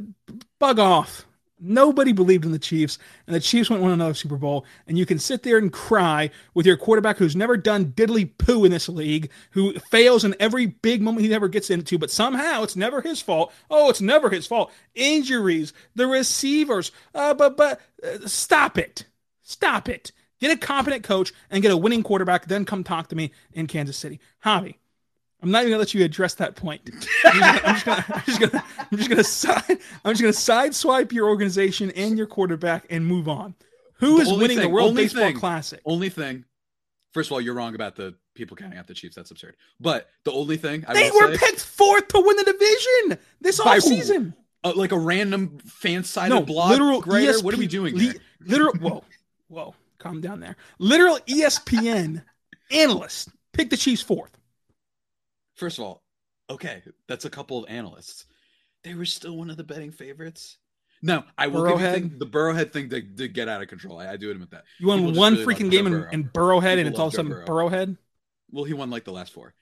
bug 0.58 0.78
off. 0.78 1.26
Nobody 1.60 2.12
believed 2.12 2.44
in 2.44 2.52
the 2.52 2.58
Chiefs, 2.58 2.98
and 3.26 3.36
the 3.36 3.40
Chiefs 3.40 3.68
went 3.68 3.82
won 3.82 3.92
another 3.92 4.14
Super 4.14 4.36
Bowl. 4.36 4.64
And 4.86 4.98
you 4.98 5.06
can 5.06 5.18
sit 5.18 5.42
there 5.42 5.58
and 5.58 5.72
cry 5.72 6.30
with 6.54 6.66
your 6.66 6.76
quarterback 6.76 7.18
who's 7.18 7.36
never 7.36 7.56
done 7.56 7.92
diddly 7.92 8.30
poo 8.38 8.64
in 8.64 8.70
this 8.70 8.88
league, 8.88 9.30
who 9.50 9.74
fails 9.90 10.24
in 10.24 10.34
every 10.40 10.66
big 10.66 11.02
moment 11.02 11.26
he 11.26 11.34
ever 11.34 11.48
gets 11.48 11.70
into, 11.70 11.98
but 11.98 12.10
somehow 12.10 12.62
it's 12.62 12.76
never 12.76 13.00
his 13.02 13.20
fault. 13.20 13.52
Oh, 13.70 13.90
it's 13.90 14.00
never 14.00 14.30
his 14.30 14.46
fault. 14.46 14.72
Injuries, 14.94 15.72
the 15.94 16.06
receivers. 16.06 16.92
Uh, 17.14 17.34
but 17.34 17.56
but 17.56 17.80
uh, 18.02 18.26
stop 18.26 18.78
it, 18.78 19.04
stop 19.42 19.88
it. 19.88 20.12
Get 20.40 20.50
a 20.50 20.56
competent 20.56 21.04
coach 21.04 21.32
and 21.50 21.62
get 21.62 21.70
a 21.70 21.76
winning 21.76 22.02
quarterback. 22.02 22.46
Then 22.46 22.64
come 22.64 22.82
talk 22.82 23.08
to 23.08 23.16
me 23.16 23.30
in 23.52 23.66
Kansas 23.66 23.98
City, 23.98 24.18
Javi. 24.44 24.79
I'm 25.42 25.50
not 25.50 25.60
even 25.62 25.70
gonna 25.72 25.78
let 25.80 25.94
you 25.94 26.04
address 26.04 26.34
that 26.34 26.54
point. 26.56 26.82
I'm 27.24 27.74
just 27.74 27.86
gonna, 27.86 28.04
I'm 28.14 28.22
just 28.26 28.40
gonna, 28.40 28.64
I'm 28.90 28.98
just 28.98 29.08
gonna 29.10 29.24
side, 29.24 29.78
I'm 30.04 30.14
just 30.14 30.20
gonna 30.20 30.68
sideswipe 30.70 31.12
your 31.12 31.28
organization 31.28 31.90
and 31.92 32.16
your 32.18 32.26
quarterback 32.26 32.86
and 32.90 33.06
move 33.06 33.28
on. 33.28 33.54
Who 33.94 34.16
The 34.16 34.22
is 34.22 34.28
only 34.28 34.42
winning 34.44 34.58
the 34.60 34.68
World 34.68 34.90
only 34.90 35.04
Baseball 35.04 35.22
thing- 35.24 35.36
Classic? 35.36 35.80
Only 35.84 36.08
thing, 36.10 36.44
first 37.12 37.28
of 37.28 37.32
all, 37.32 37.40
you're 37.40 37.54
wrong 37.54 37.74
about 37.74 37.96
the 37.96 38.14
people 38.34 38.56
counting 38.56 38.78
out 38.78 38.86
the 38.86 38.94
Chiefs. 38.94 39.16
That's 39.16 39.30
absurd. 39.30 39.56
But 39.78 40.08
the 40.24 40.32
only 40.32 40.56
thing 40.56 40.84
I 40.88 40.94
They 40.94 41.10
were 41.10 41.34
say, 41.34 41.46
picked 41.46 41.60
fourth 41.60 42.08
to 42.08 42.20
win 42.20 42.36
the 42.36 42.44
division 42.44 43.18
this 43.40 43.60
off 43.60 43.80
season. 43.80 44.34
uh, 44.64 44.72
like 44.74 44.92
a 44.92 44.98
random 44.98 45.58
fan-sided 45.66 46.34
No, 46.34 46.42
blog 46.42 46.70
literal. 46.70 47.02
ESP, 47.02 47.42
what 47.44 47.54
are 47.54 47.58
we 47.58 47.66
doing 47.66 47.96
here? 47.98 48.14
Literal, 48.40 48.72
whoa, 48.74 49.04
whoa, 49.48 49.74
calm 49.98 50.20
down 50.20 50.40
there. 50.40 50.56
Literal 50.78 51.18
ESPN 51.26 52.22
analyst 52.70 53.28
picked 53.52 53.70
the 53.70 53.76
Chiefs 53.76 54.00
fourth. 54.02 54.30
First 55.60 55.78
of 55.78 55.84
all, 55.84 56.02
okay, 56.48 56.82
that's 57.06 57.26
a 57.26 57.30
couple 57.30 57.62
of 57.62 57.68
analysts. 57.70 58.24
They 58.82 58.94
were 58.94 59.04
still 59.04 59.36
one 59.36 59.50
of 59.50 59.58
the 59.58 59.62
betting 59.62 59.92
favorites. 59.92 60.56
No, 61.02 61.22
I 61.36 61.48
will 61.48 61.64
give 61.68 61.72
you 61.80 61.86
Burrowhead? 61.86 61.92
thing, 61.92 62.14
the 62.18 62.26
Burrowhead 62.26 62.72
thing 62.72 62.88
did, 62.88 63.14
did 63.14 63.34
get 63.34 63.46
out 63.46 63.60
of 63.60 63.68
control. 63.68 63.98
I, 63.98 64.12
I 64.12 64.16
do 64.16 64.30
admit 64.30 64.50
that. 64.52 64.64
You 64.78 64.86
won 64.86 65.00
People 65.04 65.20
one 65.20 65.34
really 65.34 65.44
freaking 65.44 65.70
game 65.70 65.86
in, 65.86 65.92
Burrow. 65.92 66.10
in 66.12 66.24
Burrowhead, 66.30 66.78
and 66.78 66.88
it's 66.88 66.98
all 66.98 67.08
of 67.08 67.14
a 67.14 67.16
love 67.18 67.26
sudden 67.26 67.30
Burrow. 67.32 67.46
Burrowhead. 67.46 67.98
Well, 68.50 68.64
he 68.64 68.72
won 68.72 68.88
like 68.88 69.04
the 69.04 69.12
last 69.12 69.34
four. 69.34 69.52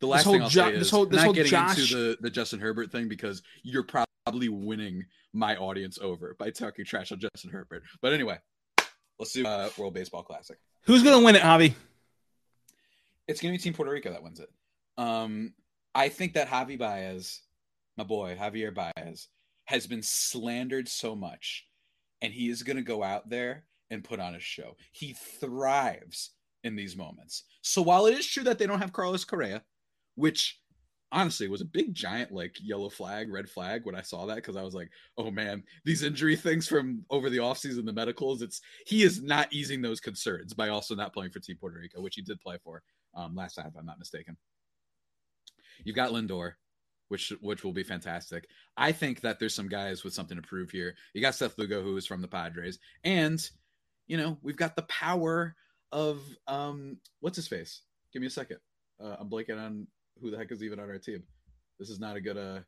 The 0.00 0.06
last 0.06 0.24
whole 0.24 0.34
thing 0.34 0.42
I'll 0.42 0.48
Jo- 0.50 0.70
say 0.70 0.78
this 0.78 0.90
whole- 0.90 1.06
this 1.06 1.16
not 1.16 1.24
whole 1.24 1.32
getting 1.34 1.50
Josh- 1.50 1.78
into 1.78 1.94
the, 1.94 2.18
the 2.20 2.30
Justin 2.30 2.60
Herbert 2.60 2.92
thing 2.92 3.08
because 3.08 3.42
you're 3.62 3.84
probably 4.26 4.50
winning 4.50 5.06
my 5.32 5.56
audience 5.56 5.98
over 5.98 6.36
by 6.38 6.50
talking 6.50 6.84
trash 6.84 7.10
on 7.10 7.20
Justin 7.20 7.50
Herbert. 7.50 7.84
But 8.02 8.12
anyway, 8.12 8.36
let's 9.18 9.32
do 9.32 9.46
uh, 9.46 9.70
World 9.78 9.94
Baseball 9.94 10.22
Classic. 10.24 10.58
Who's 10.82 11.02
gonna 11.02 11.24
win 11.24 11.36
it, 11.36 11.42
Javi? 11.42 11.74
It's 13.28 13.40
going 13.40 13.54
to 13.54 13.58
be 13.58 13.62
Team 13.62 13.72
Puerto 13.72 13.90
Rico 13.90 14.10
that 14.10 14.22
wins 14.22 14.40
it. 14.40 14.50
Um, 14.98 15.54
I 15.94 16.08
think 16.08 16.34
that 16.34 16.48
Javi 16.48 16.78
Baez, 16.78 17.40
my 17.96 18.04
boy 18.04 18.36
Javier 18.38 18.74
Baez, 18.74 19.28
has 19.66 19.86
been 19.86 20.02
slandered 20.02 20.88
so 20.88 21.14
much, 21.14 21.66
and 22.20 22.32
he 22.32 22.48
is 22.48 22.62
going 22.62 22.76
to 22.76 22.82
go 22.82 23.02
out 23.02 23.28
there 23.28 23.64
and 23.90 24.04
put 24.04 24.20
on 24.20 24.34
a 24.34 24.40
show. 24.40 24.76
He 24.92 25.14
thrives 25.40 26.30
in 26.64 26.76
these 26.76 26.96
moments. 26.96 27.44
So 27.62 27.82
while 27.82 28.06
it 28.06 28.14
is 28.14 28.26
true 28.26 28.44
that 28.44 28.58
they 28.58 28.66
don't 28.66 28.80
have 28.80 28.92
Carlos 28.92 29.24
Correa, 29.24 29.62
which 30.14 30.60
honestly 31.10 31.46
was 31.46 31.60
a 31.60 31.66
big 31.66 31.94
giant 31.94 32.32
like 32.32 32.56
yellow 32.60 32.88
flag, 32.88 33.30
red 33.30 33.48
flag 33.48 33.84
when 33.84 33.94
I 33.94 34.00
saw 34.00 34.26
that 34.26 34.36
because 34.36 34.56
I 34.56 34.62
was 34.62 34.74
like, 34.74 34.90
oh 35.18 35.30
man, 35.30 35.62
these 35.84 36.02
injury 36.02 36.36
things 36.36 36.66
from 36.66 37.04
over 37.10 37.28
the 37.28 37.38
offseason, 37.38 37.84
the 37.84 37.92
medicals, 37.92 38.42
it's 38.42 38.60
he 38.86 39.02
is 39.02 39.22
not 39.22 39.52
easing 39.52 39.82
those 39.82 40.00
concerns 40.00 40.54
by 40.54 40.68
also 40.68 40.94
not 40.94 41.12
playing 41.12 41.32
for 41.32 41.40
Team 41.40 41.56
Puerto 41.60 41.78
Rico, 41.78 42.00
which 42.00 42.14
he 42.14 42.22
did 42.22 42.40
play 42.40 42.56
for 42.64 42.82
um, 43.14 43.34
last 43.34 43.54
time, 43.54 43.66
if 43.66 43.76
I'm 43.78 43.86
not 43.86 43.98
mistaken. 43.98 44.36
You've 45.84 45.96
got 45.96 46.10
Lindor, 46.10 46.52
which 47.08 47.32
which 47.40 47.64
will 47.64 47.72
be 47.72 47.82
fantastic. 47.82 48.48
I 48.76 48.92
think 48.92 49.20
that 49.20 49.38
there's 49.38 49.54
some 49.54 49.68
guys 49.68 50.04
with 50.04 50.14
something 50.14 50.36
to 50.36 50.42
prove 50.42 50.70
here. 50.70 50.94
You 51.14 51.20
got 51.20 51.34
Seth 51.34 51.58
Lugo, 51.58 51.82
who 51.82 51.96
is 51.96 52.06
from 52.06 52.22
the 52.22 52.28
Padres, 52.28 52.78
and 53.04 53.40
you 54.06 54.16
know 54.16 54.38
we've 54.42 54.56
got 54.56 54.76
the 54.76 54.82
power 54.82 55.54
of 55.92 56.22
um 56.46 56.96
what's 57.20 57.36
his 57.36 57.48
face. 57.48 57.82
Give 58.12 58.20
me 58.20 58.28
a 58.28 58.30
second. 58.30 58.58
Uh, 59.02 59.16
I'm 59.18 59.28
blanking 59.28 59.62
on 59.62 59.86
who 60.20 60.30
the 60.30 60.38
heck 60.38 60.52
is 60.52 60.62
even 60.62 60.80
on 60.80 60.88
our 60.88 60.98
team. 60.98 61.22
This 61.78 61.90
is 61.90 62.00
not 62.00 62.16
a 62.16 62.20
good 62.20 62.36
uh 62.36 62.60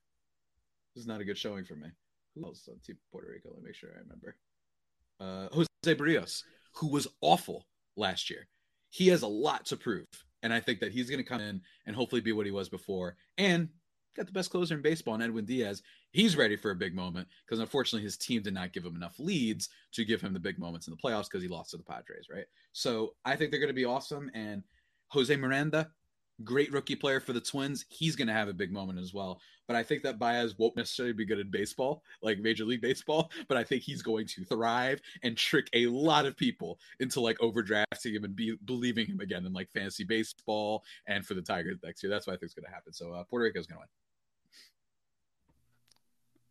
this 0.94 1.02
is 1.02 1.06
not 1.06 1.20
a 1.20 1.24
good 1.24 1.38
showing 1.38 1.64
for 1.64 1.74
me. 1.74 1.88
Who 2.34 2.44
else 2.44 2.68
on 2.68 2.78
Team 2.84 2.98
Puerto 3.10 3.28
Rico? 3.30 3.50
Let 3.50 3.62
me 3.62 3.66
make 3.66 3.74
sure 3.76 3.90
I 3.94 4.00
remember. 4.00 4.36
Uh 5.20 5.48
Jose 5.54 5.98
Berrios, 5.98 6.42
who 6.74 6.88
was 6.88 7.08
awful 7.20 7.66
last 7.96 8.30
year. 8.30 8.46
He 8.90 9.08
has 9.08 9.22
a 9.22 9.28
lot 9.28 9.66
to 9.66 9.76
prove. 9.76 10.06
And 10.44 10.52
I 10.52 10.60
think 10.60 10.78
that 10.80 10.92
he's 10.92 11.10
going 11.10 11.22
to 11.22 11.28
come 11.28 11.40
in 11.40 11.60
and 11.86 11.96
hopefully 11.96 12.20
be 12.20 12.32
what 12.32 12.46
he 12.46 12.52
was 12.52 12.68
before. 12.68 13.16
And 13.38 13.68
got 14.14 14.26
the 14.26 14.32
best 14.32 14.50
closer 14.50 14.74
in 14.74 14.82
baseball, 14.82 15.14
and 15.14 15.22
Edwin 15.22 15.44
Diaz. 15.44 15.82
He's 16.12 16.36
ready 16.36 16.54
for 16.54 16.70
a 16.70 16.76
big 16.76 16.94
moment 16.94 17.26
because 17.44 17.58
unfortunately 17.58 18.04
his 18.04 18.16
team 18.16 18.42
did 18.42 18.54
not 18.54 18.72
give 18.72 18.84
him 18.84 18.94
enough 18.94 19.18
leads 19.18 19.70
to 19.92 20.04
give 20.04 20.20
him 20.20 20.32
the 20.32 20.38
big 20.38 20.58
moments 20.58 20.86
in 20.86 20.92
the 20.92 20.96
playoffs 20.96 21.24
because 21.24 21.42
he 21.42 21.48
lost 21.48 21.70
to 21.70 21.76
the 21.76 21.82
Padres, 21.82 22.28
right? 22.30 22.44
So 22.72 23.14
I 23.24 23.34
think 23.34 23.50
they're 23.50 23.58
going 23.58 23.68
to 23.68 23.74
be 23.74 23.84
awesome. 23.84 24.30
And 24.34 24.62
Jose 25.08 25.34
Miranda, 25.34 25.90
great 26.42 26.72
rookie 26.72 26.96
player 26.96 27.20
for 27.20 27.32
the 27.32 27.40
Twins. 27.40 27.84
He's 27.88 28.16
going 28.16 28.28
to 28.28 28.34
have 28.34 28.48
a 28.48 28.52
big 28.52 28.72
moment 28.72 28.98
as 28.98 29.14
well. 29.14 29.40
But 29.66 29.76
I 29.76 29.82
think 29.82 30.02
that 30.02 30.18
Baez 30.18 30.58
won't 30.58 30.76
necessarily 30.76 31.12
be 31.12 31.24
good 31.24 31.38
in 31.38 31.50
baseball, 31.50 32.02
like 32.22 32.38
Major 32.38 32.64
League 32.64 32.82
Baseball. 32.82 33.30
But 33.48 33.58
I 33.58 33.64
think 33.64 33.82
he's 33.82 34.02
going 34.02 34.26
to 34.28 34.44
thrive 34.44 35.00
and 35.22 35.36
trick 35.36 35.68
a 35.74 35.86
lot 35.86 36.24
of 36.24 36.36
people 36.36 36.78
into 36.98 37.20
like 37.20 37.38
overdrafting 37.38 38.14
him 38.14 38.24
and 38.24 38.34
be 38.34 38.56
believing 38.64 39.06
him 39.06 39.20
again 39.20 39.44
in 39.44 39.52
like 39.52 39.70
fantasy 39.70 40.04
baseball 40.04 40.82
and 41.06 41.24
for 41.24 41.34
the 41.34 41.42
Tigers 41.42 41.78
next 41.84 42.02
year. 42.02 42.10
That's 42.10 42.26
what 42.26 42.32
I 42.32 42.36
think 42.36 42.48
is 42.48 42.54
going 42.54 42.64
to 42.64 42.70
happen. 42.70 42.92
So 42.92 43.12
uh, 43.12 43.22
Puerto 43.24 43.44
Rico's 43.44 43.66
going 43.66 43.80
to 43.80 43.86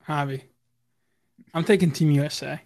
win. 0.08 0.38
Javi, 0.38 0.43
I'm 1.54 1.63
taking 1.63 1.91
Team 1.91 2.12
USA. 2.12 2.62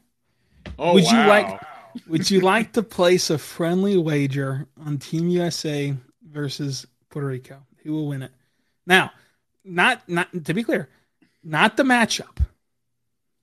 Oh, 0.77 0.93
would 0.93 1.03
wow. 1.05 1.21
you 1.21 1.27
like? 1.27 1.61
Would 2.07 2.29
you 2.29 2.41
like 2.41 2.73
to 2.73 2.83
place 2.83 3.31
a 3.31 3.39
friendly 3.39 3.97
wager 3.97 4.67
on 4.85 4.99
Team 4.99 5.29
USA 5.29 5.95
versus 6.29 6.85
Puerto 7.17 7.27
Rico? 7.29 7.63
Who 7.83 7.93
will 7.93 8.07
win 8.09 8.21
it? 8.21 8.31
Now, 8.85 9.11
not 9.63 10.07
not 10.07 10.27
to 10.45 10.53
be 10.53 10.63
clear, 10.63 10.87
not 11.43 11.75
the 11.75 11.81
matchup. 11.83 12.45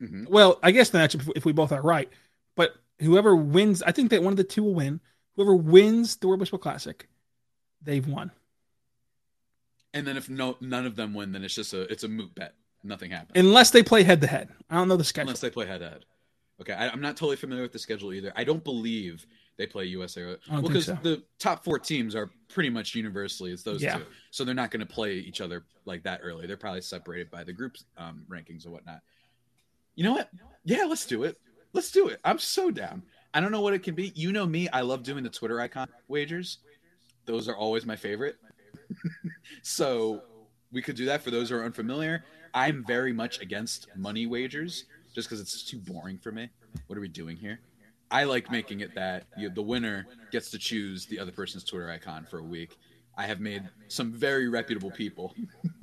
Mhm. 0.00 0.28
Well, 0.28 0.60
I 0.62 0.70
guess 0.70 0.90
the 0.90 0.98
matchup 0.98 1.28
if- 1.34 1.44
we 1.44 1.52
both 1.52 1.72
are 1.72 1.82
right, 1.82 2.08
but 2.54 2.76
whoever 3.00 3.34
wins, 3.34 3.82
I 3.82 3.90
think 3.90 4.10
that 4.10 4.22
one 4.22 4.32
of 4.32 4.37
the 4.37 4.44
two 4.44 4.62
will 4.62 4.74
win. 4.74 5.00
Whoever 5.34 5.56
wins 5.56 6.14
the 6.16 6.28
World 6.28 6.38
Baseball 6.38 6.60
Classic, 6.60 7.08
they've 7.82 8.06
won. 8.06 8.30
And 9.92 10.06
then 10.06 10.16
if 10.16 10.28
no 10.30 10.56
none 10.60 10.87
of 10.87 10.94
them 10.94 11.14
win, 11.14 11.32
then 11.32 11.42
it's 11.44 11.54
just 11.54 11.72
a 11.74 11.82
it's 11.92 12.04
a 12.04 12.08
moot 12.08 12.32
bet. 12.34 12.54
Nothing 12.84 13.10
happens 13.10 13.32
Unless 13.34 13.70
they 13.70 13.82
play 13.82 14.02
head 14.04 14.20
to 14.20 14.26
head. 14.28 14.50
I 14.70 14.76
don't 14.76 14.87
know 14.88 14.96
the 14.96 15.02
schedule. 15.04 15.30
unless 15.30 15.40
they 15.40 15.50
play 15.50 15.66
head 15.66 15.80
to 15.80 15.88
head. 15.90 16.04
Okay, 16.60 16.74
I, 16.74 16.88
I'm 16.90 17.00
not 17.00 17.16
totally 17.16 17.37
familiar 17.37 17.62
with 17.62 17.72
the 17.72 17.78
schedule 17.80 18.12
either. 18.12 18.32
I 18.37 18.44
don't 18.44 18.62
believe 18.62 19.26
they 19.56 19.66
play 19.66 19.84
USA. 19.84 20.36
Well, 20.50 20.62
because 20.62 20.86
so. 20.86 20.98
the 21.02 21.22
top 21.38 21.64
four 21.64 21.78
teams 21.78 22.14
are 22.14 22.30
pretty 22.48 22.70
much 22.70 22.94
universally 22.94 23.52
it's 23.52 23.62
those 23.62 23.82
Yeah. 23.82 23.98
two, 23.98 24.04
so 24.30 24.44
they're 24.44 24.54
not 24.54 24.70
going 24.70 24.86
to 24.86 24.92
play 24.92 25.14
each 25.14 25.40
other 25.40 25.64
like 25.84 26.02
that 26.04 26.20
early. 26.22 26.46
They're 26.46 26.56
probably 26.56 26.80
separated 26.80 27.30
by 27.30 27.44
the 27.44 27.52
group 27.52 27.76
um, 27.96 28.24
rankings 28.28 28.64
and 28.64 28.72
whatnot. 28.72 29.00
You 29.94 30.04
know 30.04 30.12
what? 30.12 30.30
Yeah, 30.64 30.84
let's 30.84 31.06
do 31.06 31.24
it. 31.24 31.38
Let's 31.72 31.90
do 31.90 32.08
it. 32.08 32.20
I'm 32.24 32.38
so 32.38 32.70
down. 32.70 33.02
I 33.32 33.40
don't 33.40 33.52
know 33.52 33.60
what 33.60 33.74
it 33.74 33.82
can 33.82 33.94
be. 33.94 34.12
You 34.14 34.32
know 34.32 34.46
me. 34.46 34.68
I 34.68 34.80
love 34.80 35.02
doing 35.02 35.24
the 35.24 35.30
Twitter 35.30 35.60
icon 35.60 35.88
wagers. 36.08 36.58
Those 37.26 37.48
are 37.48 37.56
always 37.56 37.84
my 37.86 37.96
favorite. 37.96 38.36
so 39.62 40.22
we 40.72 40.82
could 40.82 40.96
do 40.96 41.04
that 41.06 41.22
for 41.22 41.30
those 41.30 41.50
who 41.50 41.56
are 41.56 41.64
unfamiliar. 41.64 42.24
I'm 42.52 42.84
very 42.86 43.12
much 43.12 43.40
against 43.40 43.88
money 43.96 44.26
wagers 44.26 44.84
just 45.14 45.28
because 45.28 45.40
it's 45.40 45.62
too 45.64 45.78
boring 45.78 46.18
for 46.18 46.32
me. 46.32 46.48
What 46.86 46.96
are 46.96 47.00
we 47.00 47.08
doing 47.08 47.36
here? 47.36 47.60
I 48.14 48.22
like 48.22 48.48
making 48.48 48.79
it 48.79 48.94
that 48.94 49.24
you, 49.37 49.50
the 49.50 49.61
winner 49.61 50.07
gets 50.31 50.48
to 50.53 50.59
choose 50.59 51.05
the 51.07 51.18
other 51.18 51.33
person's 51.33 51.64
Twitter 51.64 51.90
icon 51.90 52.24
for 52.31 52.38
a 52.38 52.44
week. 52.44 52.79
I 53.16 53.27
have 53.27 53.40
made 53.40 53.68
some 53.88 54.12
very 54.12 54.48
reputable 54.48 54.92
people 54.92 55.35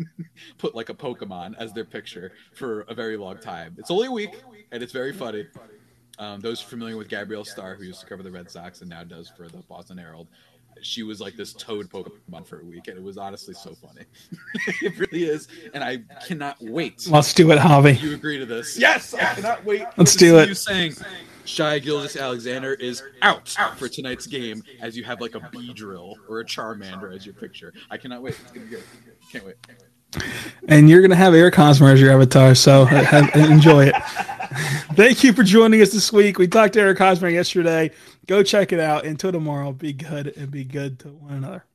put 0.57 0.73
like 0.73 0.87
a 0.87 0.93
Pokemon 0.93 1.55
as 1.57 1.73
their 1.73 1.83
picture 1.83 2.31
for 2.53 2.81
a 2.87 2.93
very 2.93 3.17
long 3.17 3.37
time. 3.39 3.75
It's 3.77 3.91
only 3.91 4.07
a 4.07 4.11
week, 4.11 4.41
and 4.71 4.81
it's 4.81 4.93
very 4.93 5.11
funny. 5.11 5.45
Um, 6.19 6.39
those 6.39 6.61
familiar 6.61 6.95
with 6.95 7.09
Gabrielle 7.09 7.43
Starr, 7.43 7.75
who 7.75 7.83
used 7.83 7.99
to 7.99 8.05
cover 8.05 8.23
the 8.23 8.31
Red 8.31 8.49
Sox 8.49 8.79
and 8.79 8.89
now 8.89 9.03
does 9.03 9.27
for 9.27 9.49
the 9.49 9.57
Boston 9.67 9.97
Herald, 9.97 10.29
she 10.81 11.03
was 11.03 11.19
like 11.19 11.35
this 11.35 11.51
toad 11.51 11.89
Pokemon 11.89 12.47
for 12.47 12.61
a 12.61 12.63
week, 12.63 12.87
and 12.87 12.97
it 12.97 13.03
was 13.03 13.17
honestly 13.17 13.53
so 13.53 13.75
funny. 13.75 14.05
it 14.81 14.97
really 14.97 15.25
is, 15.25 15.49
and 15.73 15.83
I 15.83 15.97
cannot 16.25 16.55
wait. 16.61 17.05
Let's 17.09 17.33
do 17.33 17.51
it, 17.51 17.59
Javi. 17.59 18.01
You 18.01 18.13
agree 18.13 18.37
to 18.37 18.45
this? 18.45 18.79
Yes, 18.79 19.13
I 19.13 19.35
cannot 19.35 19.65
wait. 19.65 19.83
Let's 19.97 20.15
do 20.15 20.39
it. 20.39 20.47
You 20.47 20.55
saying 20.55 20.95
Shai 21.45 21.79
Gilgeous-Alexander 21.79 22.73
is 22.73 23.03
out 23.21 23.49
for 23.77 23.87
tonight's 23.87 24.27
game 24.27 24.63
as 24.81 24.95
you 24.95 25.03
have 25.03 25.21
like 25.21 25.35
a 25.35 25.39
Beedrill 25.39 26.15
or 26.27 26.39
a 26.39 26.45
Charmander 26.45 27.15
as 27.15 27.25
your 27.25 27.35
picture. 27.35 27.73
I 27.89 27.97
cannot 27.97 28.21
wait. 28.21 28.37
It's 28.41 28.51
gonna 28.51 28.65
be 28.65 28.71
good. 28.71 28.83
Can't 29.31 29.45
wait. 29.45 29.55
And 30.67 30.89
you're 30.89 30.99
going 30.99 31.11
to 31.11 31.15
have 31.15 31.33
Eric 31.33 31.55
Hosmer 31.55 31.89
as 31.89 32.01
your 32.01 32.11
avatar, 32.11 32.53
so 32.53 32.81
uh, 32.81 32.85
have, 32.87 33.33
enjoy 33.35 33.85
it. 33.85 33.95
Thank 34.93 35.23
you 35.23 35.31
for 35.31 35.43
joining 35.43 35.81
us 35.81 35.91
this 35.91 36.11
week. 36.11 36.37
We 36.37 36.47
talked 36.47 36.73
to 36.73 36.81
Eric 36.81 36.97
Hosmer 36.97 37.29
yesterday. 37.29 37.91
Go 38.27 38.43
check 38.43 38.73
it 38.73 38.79
out. 38.79 39.05
Until 39.05 39.31
tomorrow, 39.31 39.71
be 39.71 39.93
good 39.93 40.35
and 40.35 40.51
be 40.51 40.65
good 40.65 40.99
to 40.99 41.07
one 41.09 41.33
another. 41.35 41.65